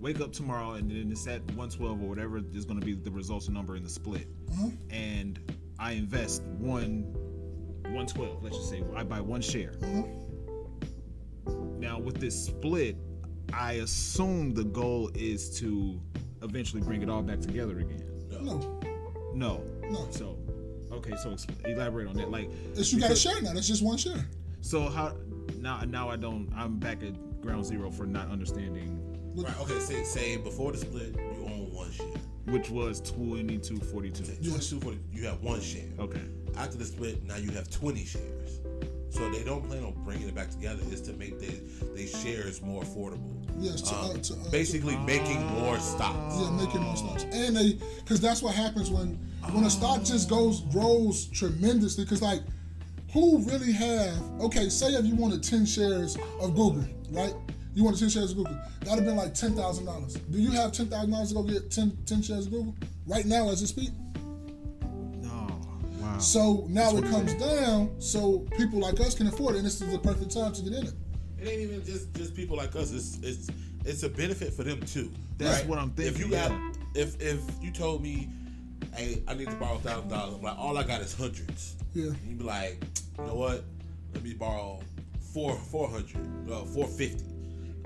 [0.00, 3.10] wake up tomorrow and then it's at 112 or whatever is going to be the
[3.10, 4.68] results number in the split Uh-huh.
[4.90, 5.40] and
[5.80, 7.02] i invest one
[7.82, 10.04] 112 let's just say i buy one share Uh-huh.
[11.78, 12.96] now with this split
[13.52, 16.00] i assume the goal is to
[16.42, 18.80] eventually bring it all back together again No.
[19.34, 20.06] no No.
[20.12, 20.38] so
[20.92, 21.34] okay so
[21.64, 23.52] elaborate on that like It's you got a share now.
[23.52, 24.24] That's just one share.
[24.60, 25.16] so how
[25.60, 28.94] now now i don't i'm back at ground zero for not understanding
[29.34, 29.60] Right.
[29.60, 29.78] Okay.
[29.78, 32.06] Say say before the split, you own one share.
[32.46, 35.84] which was 2242 22 for you have one share.
[36.00, 36.22] okay
[36.56, 38.58] After the split, now you have 20 shares.
[39.10, 40.82] So they don't plan on bringing it back together.
[40.90, 41.54] Is to make their
[41.94, 43.46] they shares more affordable.
[43.60, 43.80] Yes.
[43.82, 46.34] To, Um, uh, to, uh, basically making more stocks.
[46.36, 49.18] Yeah, making more stocks, and they because that's what happens when
[49.52, 52.04] when a stock just goes grows tremendously.
[52.04, 52.42] Because like,
[53.12, 54.68] who really have okay?
[54.68, 57.34] Say if you wanted ten shares of Google, right?
[57.74, 58.58] You wanted ten shares of Google.
[58.80, 60.14] That'd have been like ten thousand dollars.
[60.14, 62.74] Do you have ten thousand dollars to go get 10, 10 shares of Google
[63.06, 63.90] right now as we speak?
[65.22, 65.60] no
[66.00, 69.80] wow So now it comes down, so people like us can afford it, and this
[69.80, 70.94] is the perfect time to get in it.
[71.40, 72.92] It ain't even just just people like us.
[72.92, 73.48] It's it's
[73.84, 75.10] it's a benefit for them too.
[75.38, 76.14] That's what I'm thinking.
[76.14, 78.28] If you thinking, got if if you told me,
[78.94, 81.76] hey, I need to borrow thousand dollars, I'm like, all I got is hundreds.
[81.94, 82.06] Yeah.
[82.10, 82.82] And you'd be like,
[83.18, 83.64] you know what?
[84.14, 84.80] Let me borrow
[85.32, 86.16] four four hundred,
[86.50, 87.24] uh, four fifty.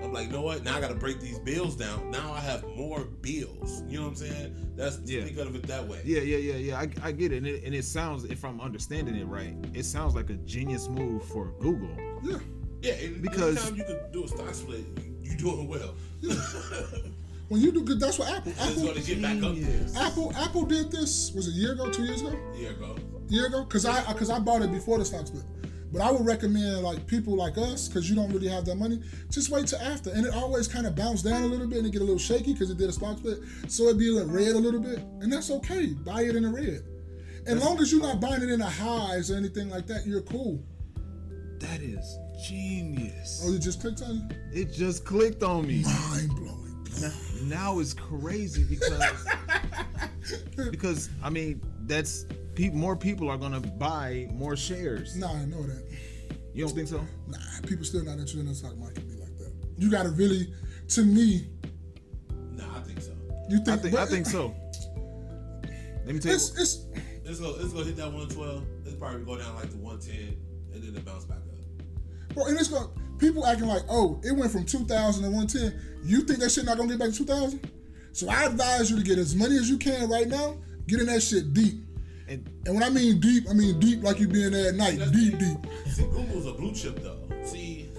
[0.01, 0.63] I'm like, you know what?
[0.63, 2.11] Now I got to break these bills down.
[2.11, 3.83] Now I have more bills.
[3.87, 4.73] You know what I'm saying?
[4.75, 5.23] That's Yeah.
[5.23, 6.01] think of it that way.
[6.03, 6.79] Yeah, yeah, yeah, yeah.
[6.79, 7.37] I, I get it.
[7.37, 7.63] And, it.
[7.63, 11.53] and it sounds, if I'm understanding it right, it sounds like a genius move for
[11.61, 11.95] Google.
[12.21, 12.39] Yeah.
[12.81, 15.93] Yeah, and Because- anytime you could do a stock split, you, you doing well.
[17.53, 18.51] When you do good, that's what Apple.
[18.59, 20.03] Apple, want to get back up there.
[20.03, 21.31] Apple, Apple did this.
[21.33, 21.87] Was it a year ago?
[21.91, 22.35] Two years ago?
[22.55, 22.95] Year ago.
[23.29, 25.43] year ago because I because I bought it before the stock split.
[25.91, 29.03] But I would recommend like people like us because you don't really have that money.
[29.29, 31.85] Just wait till after, and it always kind of bounce down a little bit and
[31.85, 33.37] it get a little shaky because it did a stock split.
[33.67, 35.93] So it be a little red a little bit, and that's okay.
[35.93, 36.81] Buy it in the red.
[37.45, 40.21] As long as you're not buying it in the highs or anything like that, you're
[40.21, 40.59] cool.
[41.59, 43.43] That is genius.
[43.45, 44.59] Oh, you just clicked on you?
[44.59, 45.83] It just clicked on me.
[45.83, 46.62] Mind blowing.
[47.43, 49.03] Now it's crazy because
[50.71, 52.25] because I mean that's
[52.55, 55.15] pe- more people are gonna buy more shares.
[55.15, 55.85] Nah, I know that.
[56.53, 57.01] You don't think so?
[57.27, 57.37] Nah,
[57.67, 59.51] people still not interested in the stock market be like that.
[59.77, 60.53] You gotta really,
[60.89, 61.47] to me,
[62.51, 63.11] Nah, I think so.
[63.49, 63.69] you think?
[63.69, 64.53] I think I think so.
[66.05, 66.35] Let me tell you.
[66.35, 66.85] It's it's
[67.25, 67.55] Let's go.
[67.57, 68.63] Let's go hit that 112.
[68.83, 70.37] Let's probably go down like to 110,
[70.73, 72.35] and then it bounce back up.
[72.35, 72.89] Bro, and it's going
[73.23, 75.99] people acting like, oh, it went from 2000 to 110.
[76.03, 77.71] You think that shit not gonna get back to 2000?
[78.11, 80.57] So I advise you to get as money as you can right now.
[80.87, 81.83] Get in that shit deep.
[82.27, 84.99] And And when I mean deep, I mean deep like you being there at night.
[85.11, 85.57] Deep, deep.
[85.87, 87.17] See, Google's a blue chip though.
[87.43, 87.89] See,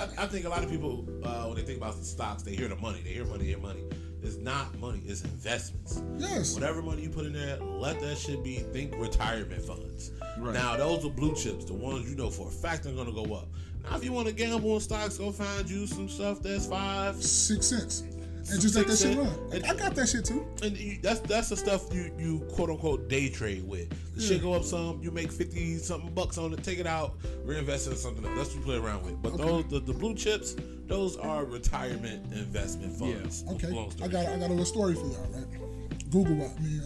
[0.00, 2.54] I, I think a lot of people uh, when they think about the stocks, they
[2.54, 3.00] hear the money.
[3.02, 3.82] They hear money, they hear money.
[4.22, 5.02] It's not money.
[5.04, 6.02] It's investments.
[6.16, 6.54] Yes.
[6.54, 8.56] Whatever money you put in there, let that shit be.
[8.56, 10.12] Think retirement funds.
[10.38, 10.54] Right.
[10.54, 13.34] Now those are blue chips, the ones you know for a fact are gonna go
[13.34, 13.48] up.
[13.84, 17.22] Now if you want to gamble on stocks, go find you some stuff that's five.
[17.22, 18.04] Six cents.
[18.50, 19.50] And just let that shit run.
[19.50, 19.70] cents.
[19.70, 20.46] I got that shit too.
[20.62, 23.88] And you, that's that's the stuff you you quote unquote day trade with.
[24.14, 27.14] The shit go up some, you make fifty something bucks on it, take it out,
[27.44, 28.36] reinvest it in something else.
[28.36, 29.22] That's what you play around with.
[29.22, 30.56] But those the, the blue chips,
[30.86, 33.44] those are retirement investment funds.
[33.52, 33.68] Okay.
[33.68, 36.10] Long story I got I got a little story for y'all, right?
[36.10, 36.50] Google what?
[36.56, 36.82] I mean,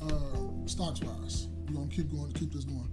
[0.00, 1.48] uh, uh, stocks wise.
[1.68, 2.90] We're gonna keep going, keep this going.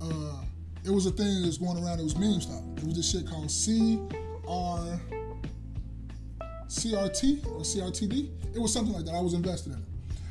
[0.00, 0.42] Uh,
[0.84, 2.00] it was a thing that was going around.
[2.00, 2.62] It was meme stock.
[2.76, 4.98] It was this shit called CR,
[6.68, 8.30] CRT or CRTD.
[8.54, 9.14] It was something like that.
[9.14, 9.84] I was invested in it.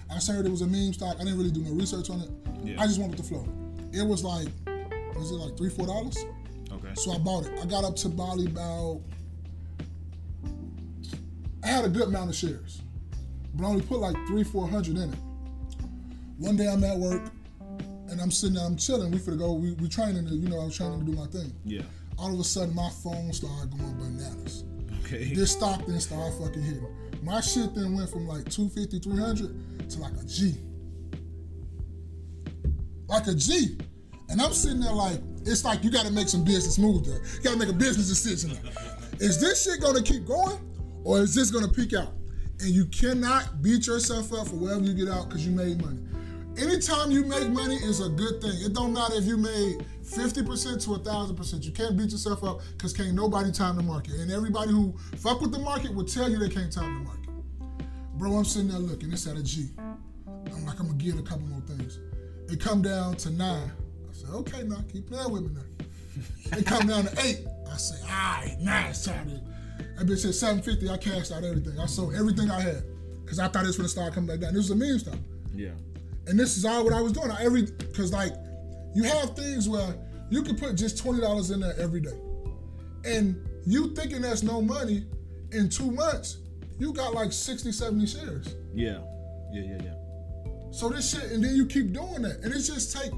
[0.10, 1.16] I heard it was a meme stock.
[1.16, 2.30] I didn't really do no research on it.
[2.64, 2.82] Yeah.
[2.82, 3.48] I just went with the flow.
[3.92, 4.48] It was like,
[5.16, 6.18] was it like three, four dollars?
[6.72, 6.94] okay.
[6.96, 7.60] So I bought it.
[7.62, 9.02] I got up to probably about.
[11.64, 12.82] I had a good amount of shares,
[13.54, 15.20] but I only put like three, four hundred in it.
[16.38, 17.22] One day I'm at work,
[18.10, 19.12] and and I'm sitting there, I'm chilling.
[19.12, 19.54] We finna go.
[19.54, 20.28] We we training.
[20.28, 21.54] To, you know, I was training to do my thing.
[21.64, 21.84] Yeah.
[22.18, 24.66] All of a sudden, my phone started going bananas.
[25.06, 25.34] Okay.
[25.34, 26.86] This stock then started fucking hitting.
[27.24, 30.56] My shit then went from like 250, 300 to like a G.
[33.08, 33.78] Like a G.
[34.30, 37.22] And I'm sitting there like, it's like you gotta make some business moves there.
[37.38, 38.52] You gotta make a business decision
[39.20, 40.58] is this shit gonna keep going
[41.04, 42.14] or is this gonna peak out?
[42.60, 46.00] And you cannot beat yourself up for wherever you get out because you made money.
[46.62, 48.52] Anytime you make money is a good thing.
[48.56, 51.64] It don't matter if you made 50% to 1000%.
[51.64, 54.16] You can't beat yourself up because can't nobody time the market.
[54.16, 57.30] And everybody who fuck with the market will tell you they can't time the market.
[58.16, 59.70] Bro, I'm sitting there looking, it's at a G.
[60.28, 62.00] I'm like, I'm gonna get a couple more things.
[62.52, 63.72] It come down to nine.
[64.10, 66.58] I said, okay, now keep playing with me now.
[66.58, 67.46] it come down to eight.
[67.72, 69.42] I said, all right, now it's time to.
[69.98, 70.90] That bitch said 750.
[70.90, 71.80] I cashed out everything.
[71.80, 72.84] I sold everything I had
[73.24, 74.54] because I thought it was gonna start coming back down.
[74.54, 75.16] This was a meme stock.
[75.54, 75.72] Yeah.
[76.28, 77.32] And this is all what I was doing.
[77.32, 78.34] I every because like
[78.94, 79.96] you have things where
[80.30, 82.18] you can put just twenty dollars in there every day,
[83.06, 85.06] and you thinking that's no money.
[85.52, 86.38] In two months,
[86.78, 88.56] you got like 60, 70 shares.
[88.74, 89.00] Yeah.
[89.52, 89.64] Yeah.
[89.64, 89.78] Yeah.
[89.84, 89.94] Yeah.
[90.72, 93.12] So this shit, and then you keep doing that, and it's just take,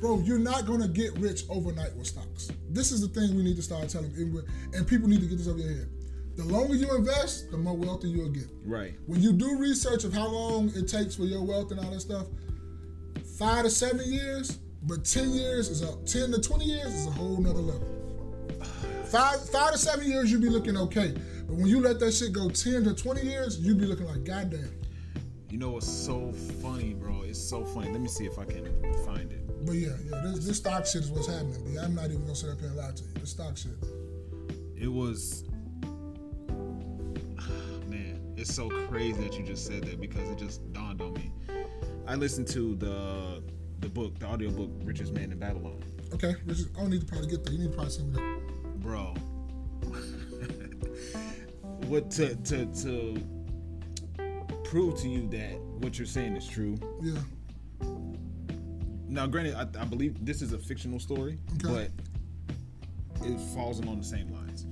[0.00, 0.18] bro.
[0.20, 2.50] You're not gonna get rich overnight with stocks.
[2.70, 4.42] This is the thing we need to start telling, and,
[4.74, 5.88] and people need to get this over your head.
[6.36, 8.48] The longer you invest, the more wealthy you'll get.
[8.64, 8.94] Right.
[9.06, 12.00] When you do research of how long it takes for your wealth and all that
[12.00, 12.26] stuff,
[13.38, 17.10] five to seven years, but ten years is a ten to twenty years is a
[17.10, 17.88] whole nother level.
[19.04, 21.14] Five five to seven years you be looking okay,
[21.46, 24.24] but when you let that shit go ten to twenty years, you be looking like
[24.24, 24.72] goddamn.
[25.50, 27.24] You know what's so funny, bro?
[27.26, 27.90] It's so funny.
[27.90, 28.64] Let me see if I can
[29.04, 29.66] find it.
[29.66, 31.78] But yeah, yeah, this, this stock shit is what's happening.
[31.78, 33.10] I'm not even gonna sit up here and lie to you.
[33.20, 33.72] The stock shit.
[34.76, 35.44] It was.
[38.42, 41.30] It's so crazy that you just said that because it just dawned on me.
[42.08, 43.40] I listened to the
[43.78, 45.80] the book, the audio book, Richest Man in Babylon.
[46.12, 47.52] Okay, Richard, I don't need to probably get there.
[47.54, 48.80] You need to probably send me that.
[48.80, 49.14] bro.
[51.86, 53.22] what to to to
[54.64, 56.76] prove to you that what you're saying is true.
[57.00, 57.20] Yeah.
[59.06, 61.90] Now, granted, I, I believe this is a fictional story, Okay.
[63.20, 64.66] but it falls along the same lines.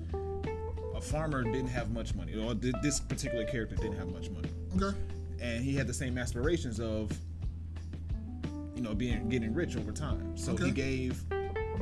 [1.00, 4.94] A farmer didn't have much money, or this particular character didn't have much money, Okay.
[5.40, 7.10] and he had the same aspirations of,
[8.76, 10.36] you know, being getting rich over time.
[10.36, 10.66] So Okay.
[10.66, 11.26] he gave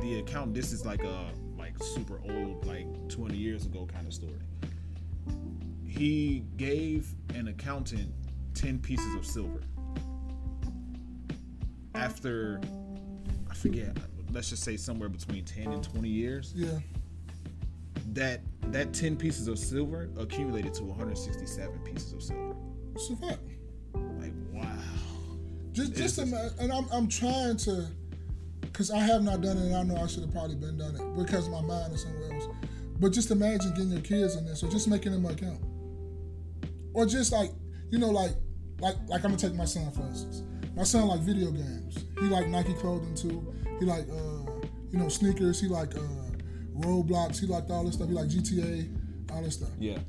[0.01, 0.53] the account.
[0.53, 4.39] This is like a like super old, like 20 years ago kind of story.
[5.85, 8.13] He gave an accountant
[8.53, 9.59] 10 pieces of silver.
[11.93, 12.61] After,
[13.51, 13.97] I forget,
[14.31, 16.79] let's just say somewhere between 10 and 20 years, Yeah.
[18.13, 22.55] that that 10 pieces of silver accumulated to 167 pieces of silver.
[23.21, 23.39] Fact.
[24.19, 24.65] Like, wow.
[25.71, 27.87] Just, It's just just- ima- and I'm, I'm trying to,
[28.61, 30.95] because I have not done it, and I know I should have probably been done
[30.95, 32.47] it because my mind is somewhere else.
[32.99, 35.61] But just imagine getting your kids in this, or just making them an account,
[36.93, 37.51] or just like,
[37.89, 38.31] you know, like,
[38.81, 40.43] like, like I'm gonna take my son for instance.
[40.75, 42.05] My son like video games.
[42.19, 43.53] He like Nike clothing too.
[43.79, 44.51] He like, uh,
[44.91, 45.61] you know, sneakers.
[45.61, 46.01] He like uh,
[46.81, 47.39] Roblox.
[47.39, 48.07] He liked all this stuff.
[48.09, 49.99] He liked GTA, all this stuff Yeah.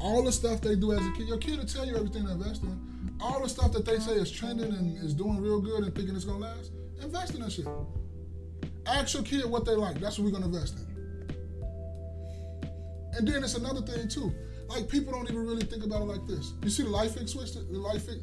[0.00, 2.32] all the stuff they do as a kid, your kid will tell you everything to
[2.32, 3.16] invest in.
[3.20, 6.14] All the stuff that they say is trending and is doing real good and thinking
[6.16, 7.66] it's gonna last, invest in that shit.
[8.86, 10.00] Ask your kid what they like.
[10.00, 10.86] That's what we're gonna invest in.
[13.16, 14.32] And then it's another thing too.
[14.68, 16.54] Like people don't even really think about it like this.
[16.64, 18.18] You see the light fix switch, the light fix,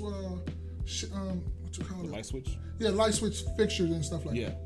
[0.00, 0.36] uh,
[0.84, 2.10] sh- um, what you call it?
[2.10, 2.56] Light switch?
[2.78, 4.50] Yeah, light switch fixtures and stuff like Yeah.
[4.50, 4.60] that.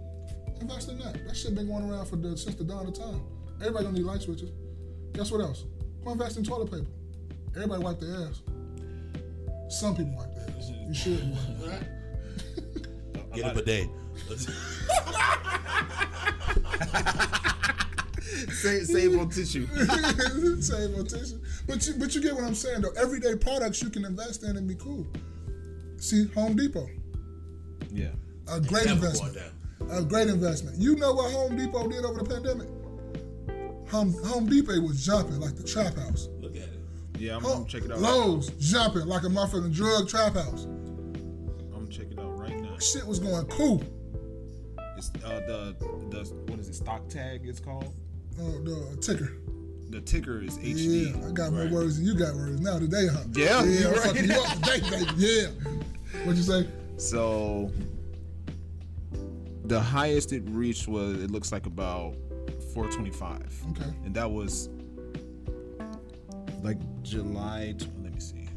[0.60, 1.24] Invest in that.
[1.26, 3.20] That shit been going around for the, since the dawn of time.
[3.60, 4.50] Everybody gonna need light switches.
[5.12, 5.64] Guess what else?
[6.04, 6.86] Go invest in toilet paper.
[7.54, 8.42] Everybody wipe their ass.
[9.68, 10.70] Some people wipe their ass.
[10.86, 11.30] You should.
[11.30, 11.84] wipe their ass.
[13.34, 13.88] Get up a bidet.
[18.52, 19.66] Save, save on tissue.
[20.60, 21.38] Save on tissue.
[21.66, 22.92] But you, but you get what I'm saying though.
[22.96, 25.06] Everyday products you can invest in and be cool.
[25.98, 26.88] See, Home Depot,
[27.90, 28.08] Yeah.
[28.48, 29.38] a great Never investment.
[29.86, 30.04] Going down.
[30.04, 30.78] A great investment.
[30.78, 32.68] You know what Home Depot did over the pandemic?
[33.90, 36.28] Home, Home Depot was jumping like the trap house.
[36.40, 36.80] Look at it.
[37.18, 38.00] Yeah, I'm, Home, gonna check it out.
[38.00, 40.64] Lowe's jumping like a motherfucking drug trap house.
[40.64, 42.76] I'm gonna check it out right now.
[42.78, 43.82] Shit was going cool.
[44.96, 45.76] It's uh, the
[46.10, 46.74] the what is it?
[46.74, 47.42] Stock tag.
[47.44, 47.94] It's called.
[48.38, 49.32] Uh, the ticker.
[49.90, 51.14] The ticker is HD.
[51.14, 53.20] Yeah, I got more words than you got words now today, huh?
[53.32, 54.02] Yeah, yeah, you I'm right.
[54.02, 55.12] fucking you up today, baby.
[55.16, 55.46] Yeah.
[56.24, 56.68] What'd you say?
[56.96, 57.70] So
[59.64, 62.14] the highest it reached was it looks like about
[62.74, 63.64] 425.
[63.70, 63.90] Okay.
[64.04, 64.68] And that was
[66.62, 67.74] like July.
[68.02, 68.48] Let me see.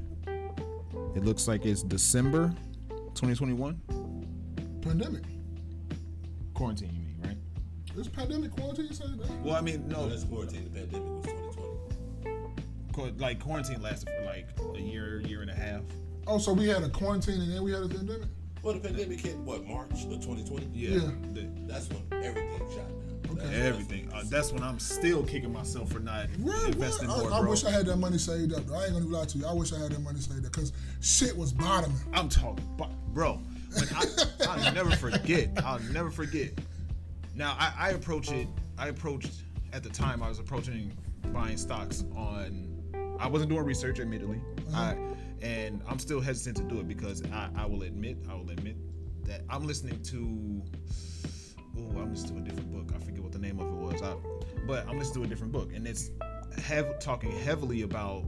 [1.15, 2.53] It looks like it's December
[3.15, 3.81] 2021.
[4.81, 5.23] Pandemic.
[6.53, 7.37] Quarantine, you mean, right?
[7.97, 8.87] It's pandemic quarantine.
[8.87, 9.31] You say that?
[9.43, 10.69] Well, I mean, No, no, that's quarantine.
[10.73, 13.19] The pandemic was 2020.
[13.19, 15.81] like quarantine lasted for like a year, year and a half.
[16.25, 18.27] Oh, so we had a quarantine and then we had a pandemic.
[18.67, 20.67] Well, the pandemic hit what March of 2020.
[20.73, 21.43] Yeah, Yeah.
[21.69, 23.21] That's when everything shot down.
[23.31, 23.35] Okay.
[23.35, 24.11] That's- everything.
[24.13, 27.39] Uh, that's when I'm still kicking myself for not Well, investing well, more, I, I
[27.43, 27.49] bro.
[27.51, 28.65] wish I had that money saved up.
[28.67, 28.75] Though.
[28.75, 29.45] I ain't gonna lie to you.
[29.45, 31.97] I wish I had that money saved up because shit was bottoming.
[32.13, 33.39] I'm talking, about, bro.
[33.73, 34.03] When I,
[34.49, 35.49] I'll never forget.
[35.63, 36.49] I'll never forget.
[37.35, 38.49] Now I, I approach it.
[38.77, 39.31] I approached
[39.71, 40.21] at the time.
[40.21, 40.91] I was approaching
[41.31, 42.67] buying stocks on.
[43.17, 44.41] I wasn't doing research, admittedly.
[44.75, 44.97] I
[45.41, 48.77] and I'm still hesitant to do it because I, I will admit, I will admit
[49.25, 50.63] that I'm listening to.
[51.79, 52.95] Oh, I'm listening to a different book.
[52.95, 54.01] I forget what the name of it was.
[54.01, 54.15] I,
[54.65, 56.09] but I'm listening to a different book, and it's
[56.63, 58.25] have talking heavily about.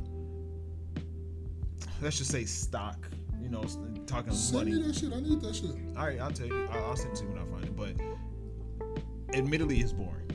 [2.01, 3.09] Let's just say stock.
[3.41, 3.63] You know,
[4.05, 4.71] talking Send money.
[4.73, 5.13] me that shit.
[5.13, 5.71] I need that shit.
[5.97, 6.67] All right, I'll tell you.
[6.71, 7.75] I'll, I'll send it to you when I find it.
[7.75, 10.29] But admittedly, it's boring.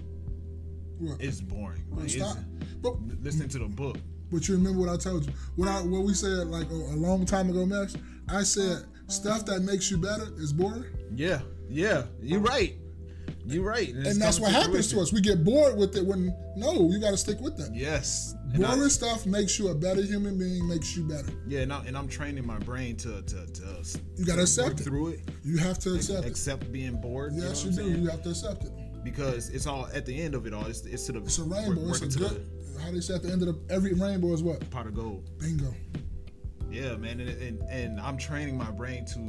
[0.98, 1.20] What?
[1.20, 1.84] It's boring.
[1.90, 2.34] Like, it's.
[2.80, 3.98] But listening to the book.
[4.32, 5.32] But you remember what I told you?
[5.56, 7.96] What I what we said like a, a long time ago, Max.
[8.28, 12.04] I said stuff that makes you better is boring, Yeah, yeah.
[12.22, 12.74] You're right.
[13.46, 13.90] You're right.
[13.90, 15.12] and that's what happens to us.
[15.12, 17.74] We get bored with it when no, you got to stick with that.
[17.74, 18.34] Yes.
[18.54, 20.66] And I- Boring stuff makes you a better human being.
[20.66, 21.30] Makes you better.
[21.46, 23.84] yeah, and, I, and I'm training my brain to to to.
[24.16, 24.84] You gotta accept work it.
[24.84, 25.20] through it.
[25.44, 26.30] You have to accept it.
[26.30, 27.32] Accept being bored.
[27.34, 27.82] Yes, you, you do.
[27.82, 28.02] saying?
[28.02, 28.72] You have to accept it.
[29.04, 30.64] Because it's all at the end of it all.
[30.66, 31.18] It's it's to the.
[31.20, 31.88] It's a rainbow.
[31.88, 32.46] It's a to good.
[32.82, 34.68] How they say at the end of the, every rainbow is what?
[34.70, 35.28] pot of gold.
[35.38, 35.74] Bingo.
[36.70, 39.20] Yeah, man, and, and and I'm training my brain to.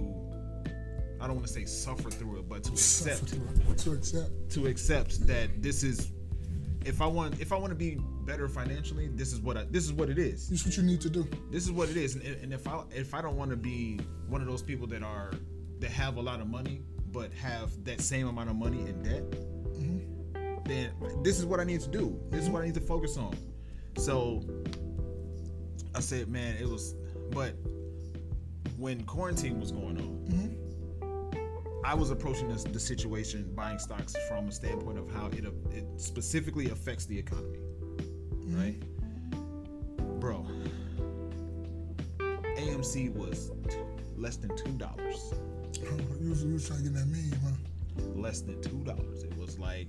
[1.22, 3.28] I don't want to say suffer through it, but to accept
[3.80, 4.50] To accept.
[4.52, 6.12] to accept that this is
[6.86, 9.86] if I want if I want to be better financially, this is what I, this
[9.86, 10.50] is what it is.
[10.50, 11.28] This is what you need to do.
[11.52, 12.16] This is what it is.
[12.16, 15.04] And, and if I if I don't want to be one of those people that
[15.04, 15.32] are
[15.80, 16.82] that have a lot of money
[17.12, 20.15] but have that same amount of money in debt, mm-hmm.
[20.66, 20.92] Then
[21.24, 22.20] this is what I need to do.
[22.30, 23.36] This is what I need to focus on.
[23.98, 24.44] So
[25.94, 26.96] I said, man, it was
[27.32, 27.56] but
[28.78, 31.86] when quarantine was going on, mm-hmm.
[31.86, 35.86] I was approaching this the situation buying stocks from a standpoint of how it it
[35.98, 38.60] specifically affects the economy, mm-hmm.
[38.60, 40.20] right?
[40.20, 40.48] Bro,
[42.58, 43.52] AMC was
[44.18, 45.34] less than two dollars,
[46.22, 47.52] you, was, you was trying to get that meme, huh?
[48.16, 49.24] less than two dollars.
[49.24, 49.88] It was like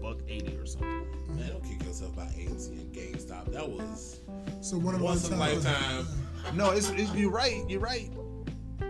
[0.00, 1.06] buck eighty or something.
[1.36, 3.52] Man, don't kick yourself by AMC and GameStop.
[3.52, 4.20] That was
[4.60, 6.06] So one of once in a lifetime.
[6.54, 7.62] No, it's, it's you're right.
[7.68, 8.10] You're right.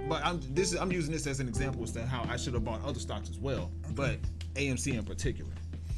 [0.09, 2.55] But I'm this is I'm using this as an example as to how I should
[2.55, 4.19] have bought other stocks as well, but
[4.55, 5.51] AMC in particular.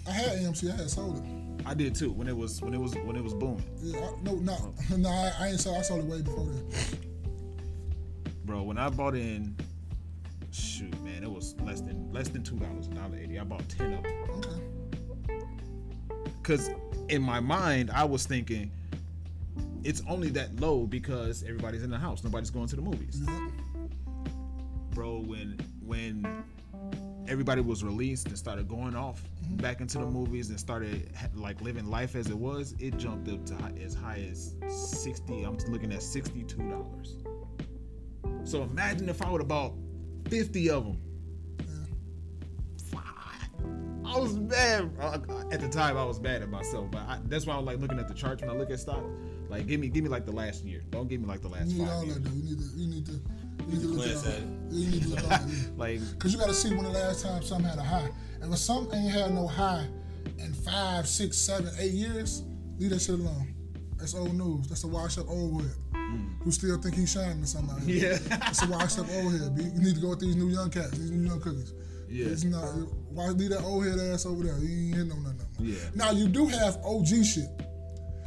[0.09, 0.73] I had AMC.
[0.73, 1.25] I had sold it.
[1.67, 3.65] I did too when it was when it was when it was booming.
[3.83, 4.57] Yeah, I, no, no,
[4.91, 4.97] oh.
[4.97, 5.09] no.
[5.11, 5.77] I, I ain't sold.
[5.77, 6.65] I sold it way before then.
[8.45, 8.63] bro.
[8.63, 9.55] When I bought in,
[10.51, 13.39] shoot, man, it was less than less than two dollars, a dollar eighty.
[13.39, 14.32] I bought ten of them Okay.
[16.53, 16.71] Because
[17.09, 18.71] in my mind I was thinking
[19.85, 23.21] it's only that low because everybody's in the house, nobody's going to the movies,
[24.91, 25.21] bro.
[25.21, 26.45] When when
[27.27, 29.57] everybody was released and started going off mm-hmm.
[29.57, 33.45] back into the movies and started like living life as it was, it jumped up
[33.47, 35.45] to hi- as high as sixty.
[35.45, 37.17] I'm looking at sixty-two dollars.
[38.45, 39.73] So imagine if I would have bought
[40.29, 40.99] fifty of them.
[44.23, 45.19] Was mad uh,
[45.51, 45.97] at the time.
[45.97, 48.15] I was mad at myself, but I, that's why I was like looking at the
[48.15, 49.05] charts when I look at stock.
[49.49, 50.83] Like, give me, give me like the last year.
[50.91, 52.15] Don't give me like the last You need five all years.
[52.17, 52.35] that though.
[52.35, 52.65] You need to.
[52.77, 53.13] You need to.
[53.13, 54.45] You need to look at at all it.
[54.71, 55.43] You need to look at.
[55.77, 58.11] Like, Cause you gotta see when the last time something had a high.
[58.41, 59.87] And when something ain't had no high
[60.39, 62.43] in five, six, seven, eight years,
[62.79, 63.55] leave that shit alone.
[63.99, 64.69] That's old news.
[64.69, 65.73] That's a washed up old head.
[66.43, 67.83] Who still think he's shining or something out.
[67.85, 68.19] Yeah.
[68.27, 69.63] That's a washed up old head, B.
[69.63, 71.73] You need to go with these new young cats, these new young cookies.
[72.13, 72.27] Yeah.
[72.27, 72.65] It's not
[73.11, 74.59] why leave that old head ass over there.
[74.59, 75.39] He ain't hitting on nothing.
[75.59, 75.67] no.
[75.67, 75.79] Yeah.
[75.95, 77.49] Now you do have OG shit.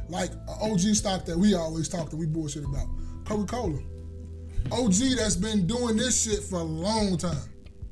[0.10, 2.88] Like a OG stock that we always talk that we bullshit about.
[3.26, 3.80] Coca-Cola.
[4.72, 7.36] OG that's been doing this shit for a long time.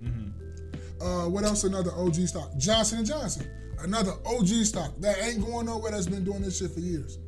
[0.03, 1.03] Mm-hmm.
[1.05, 1.63] Uh, what else?
[1.63, 2.57] Another OG stock.
[2.57, 3.47] Johnson and Johnson.
[3.79, 5.91] Another OG stock that ain't going nowhere.
[5.91, 7.19] That's been doing this shit for years.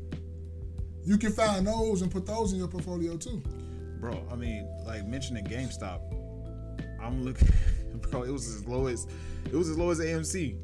[1.03, 3.43] You can find those and put those in your portfolio too.
[3.99, 5.99] bro, I mean, like mentioning GameStop,
[6.99, 7.47] I'm looking,
[8.11, 8.23] bro.
[8.23, 9.07] It was as low as,
[9.45, 10.57] it was as low as AMC,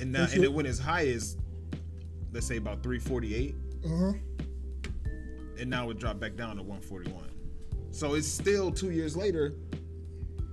[0.00, 1.36] and now, and it went as high as,
[2.32, 3.54] let's say about 348,
[3.84, 4.12] Uh huh.
[5.58, 7.28] and now it dropped back down to 141.
[7.90, 9.54] So it's still two years later.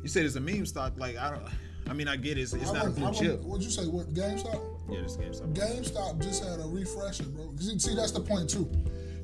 [0.04, 0.94] You said it's a meme stock.
[0.98, 1.44] Like I don't.
[1.90, 2.42] I mean, I get it.
[2.42, 3.42] It's, it's not a blue chip.
[3.42, 3.88] What'd you say?
[3.88, 4.62] What GameStop?
[4.92, 5.54] Yeah, this GameStop.
[5.56, 7.52] GameStop just had a refresher, bro.
[7.60, 8.70] you- See, that's the point too.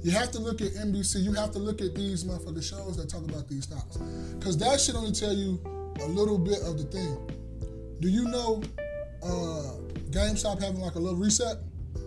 [0.02, 1.22] You have to look at NBC.
[1.24, 3.98] You have to look at these motherfucking shows that talk about these stocks,
[4.40, 5.60] because that shit only tell you
[6.02, 7.18] a little bit of the thing.
[8.02, 8.62] Do you know
[9.24, 9.80] uh,
[10.12, 11.58] GameStop having like a little reset?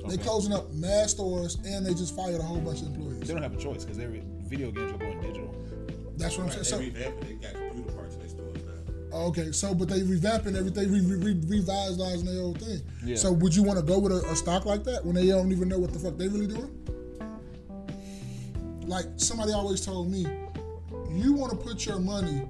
[0.09, 3.21] They closing up mad stores and they just fired a whole bunch of employees.
[3.27, 5.55] They don't have a choice because every video games are going digital.
[6.17, 6.93] That's what I'm saying.
[6.93, 7.41] they So, revamped it.
[7.41, 8.95] They got computer parts in their stores now.
[9.13, 12.81] oh, okay, so but they revamping everything, re, re, re, revitalizing their whole thing.
[13.05, 13.17] Yeah.
[13.17, 15.53] So would you want to go with a, a stock like that when they don't
[15.53, 16.71] even know what the fuck they really doing?
[18.87, 20.27] Like somebody always told me,
[21.11, 22.43] you want to put your money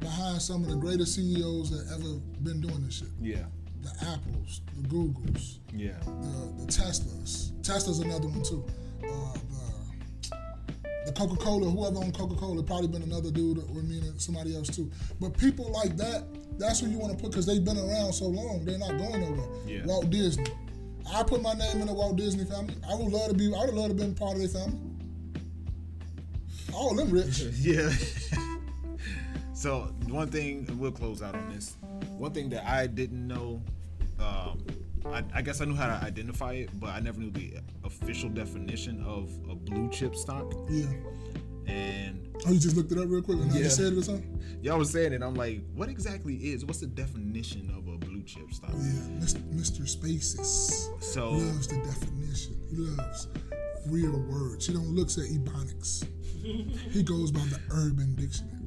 [0.00, 3.08] behind some of the greatest CEOs that ever been doing this shit.
[3.20, 3.44] Yeah.
[3.82, 5.92] The Apples, the Googles, Yeah.
[6.04, 7.52] the, the Teslas.
[7.62, 8.64] Tesla's another one too.
[9.04, 10.36] Uh, the
[11.06, 14.54] the Coca Cola, whoever owned Coca Cola, probably been another dude or me and somebody
[14.54, 14.90] else too.
[15.20, 16.24] But people like that,
[16.58, 18.64] that's who you want to put because they've been around so long.
[18.64, 19.48] They're not going nowhere.
[19.66, 19.86] Yeah.
[19.86, 20.44] Walt Disney.
[21.10, 22.74] I put my name in the Walt Disney family.
[22.86, 23.46] I would love to be.
[23.54, 24.78] I would love to been part of their family.
[26.74, 27.40] All of them rich.
[27.58, 27.90] Yeah.
[29.58, 31.76] so one thing, and we'll close out on this.
[32.16, 33.60] One thing that I didn't know,
[34.20, 34.64] um,
[35.06, 37.54] I, I guess I knew how to identify it, but I never knew the
[37.84, 40.52] official definition of a blue chip stock.
[40.70, 40.86] Yeah.
[41.66, 43.62] And Oh, you just looked it up real quick and I Yeah.
[43.64, 44.40] just said it or something.
[44.62, 46.64] y'all was saying it, I'm like, what exactly is?
[46.64, 48.70] What's the definition of a blue chip stock?
[48.74, 49.42] Yeah, Mr.
[49.54, 49.88] Mr.
[49.88, 52.56] Spaces So loves the definition.
[52.70, 53.26] He loves
[53.88, 54.66] real words.
[54.68, 56.06] He don't looks at ebonics.
[56.92, 58.57] he goes by the Urban Dictionary.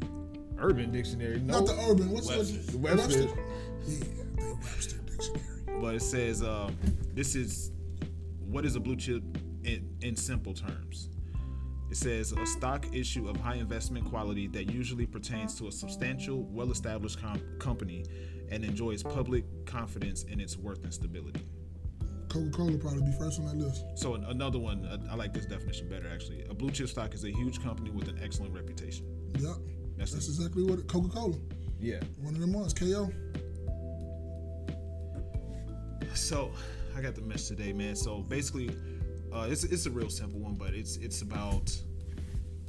[0.62, 2.12] Urban Dictionary, no, Not the Urban.
[2.12, 2.66] What's Webster's.
[2.68, 3.26] the Webster's.
[3.26, 4.03] Yeah,
[4.38, 5.82] the Webster Dictionary.
[5.82, 6.76] but it says um,
[7.14, 7.72] this is
[8.39, 9.24] what is a blue chip
[9.64, 11.09] in, in simple terms.
[11.89, 16.43] It says a stock issue of high investment quality that usually pertains to a substantial,
[16.43, 18.05] well-established com- company
[18.49, 21.45] and enjoys public confidence in its worth and stability.
[22.30, 23.84] Coca Cola probably be first on that list.
[23.95, 26.45] So an- another one, uh, I like this definition better actually.
[26.49, 29.05] A blue chip stock is a huge company with an excellent reputation.
[29.38, 29.55] Yep.
[30.02, 31.36] That's That's exactly what Coca Cola.
[31.80, 31.99] Yeah.
[32.24, 32.74] One of them ones.
[32.74, 33.12] KO.
[36.16, 36.52] So
[36.97, 37.95] I got the message today, man.
[37.95, 38.72] So basically,
[39.32, 41.80] uh, it's it's a real simple one, but it's it's about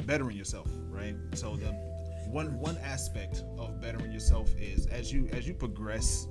[0.05, 1.16] bettering yourself, right?
[1.33, 1.68] So the
[2.28, 6.28] one one aspect of bettering yourself is as you as you progress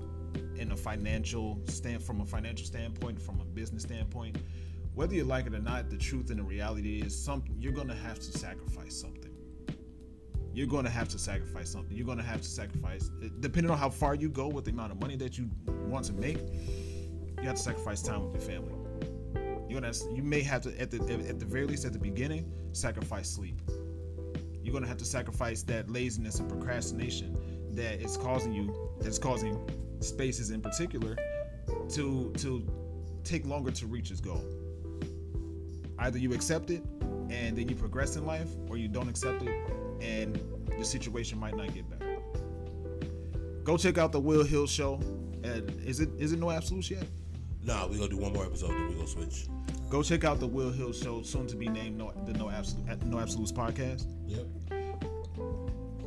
[0.55, 4.37] in a financial stand from a financial standpoint, from a business standpoint,
[4.93, 7.95] whether you like it or not, the truth and the reality is something you're gonna
[7.95, 9.20] have to sacrifice something.
[10.53, 11.95] You're going to have to sacrifice something.
[11.95, 14.91] You're going to have to sacrifice, depending on how far you go with the amount
[14.91, 15.49] of money that you
[15.87, 16.37] want to make
[17.41, 18.71] you have to sacrifice time with your family.
[19.67, 20.97] You're gonna you may have to at the
[21.27, 23.59] at the very least at the beginning sacrifice sleep.
[24.63, 27.35] You're gonna have to sacrifice that laziness and procrastination
[27.71, 29.59] that is causing you that's causing
[30.01, 31.15] spaces in particular
[31.89, 32.67] to to
[33.23, 34.43] take longer to reach its goal.
[35.97, 36.83] Either you accept it
[37.29, 39.71] and then you progress in life, or you don't accept it
[40.01, 40.39] and
[40.77, 42.17] the situation might not get better.
[43.63, 44.99] Go check out the Will Hill show.
[45.43, 47.05] And is it is it no absolutes yet?
[47.63, 49.47] Nah, we gonna do one more episode, then we gonna switch.
[49.89, 53.03] Go check out the Will Hill Show, soon to be named no, the No Absolute
[53.03, 54.05] No Absolutes podcast.
[54.25, 54.47] Yep.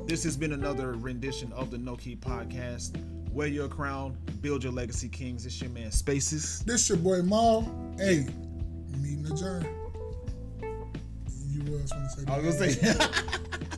[0.06, 2.96] This has been another rendition of the No Key podcast.
[3.30, 5.44] Wear your crown, build your legacy, kings.
[5.44, 6.60] It's your man Spaces.
[6.60, 7.62] This your boy Maul.
[7.98, 8.26] Hey,
[8.98, 9.68] meeting adjourned.
[11.50, 13.06] You was want to say I was gonna say.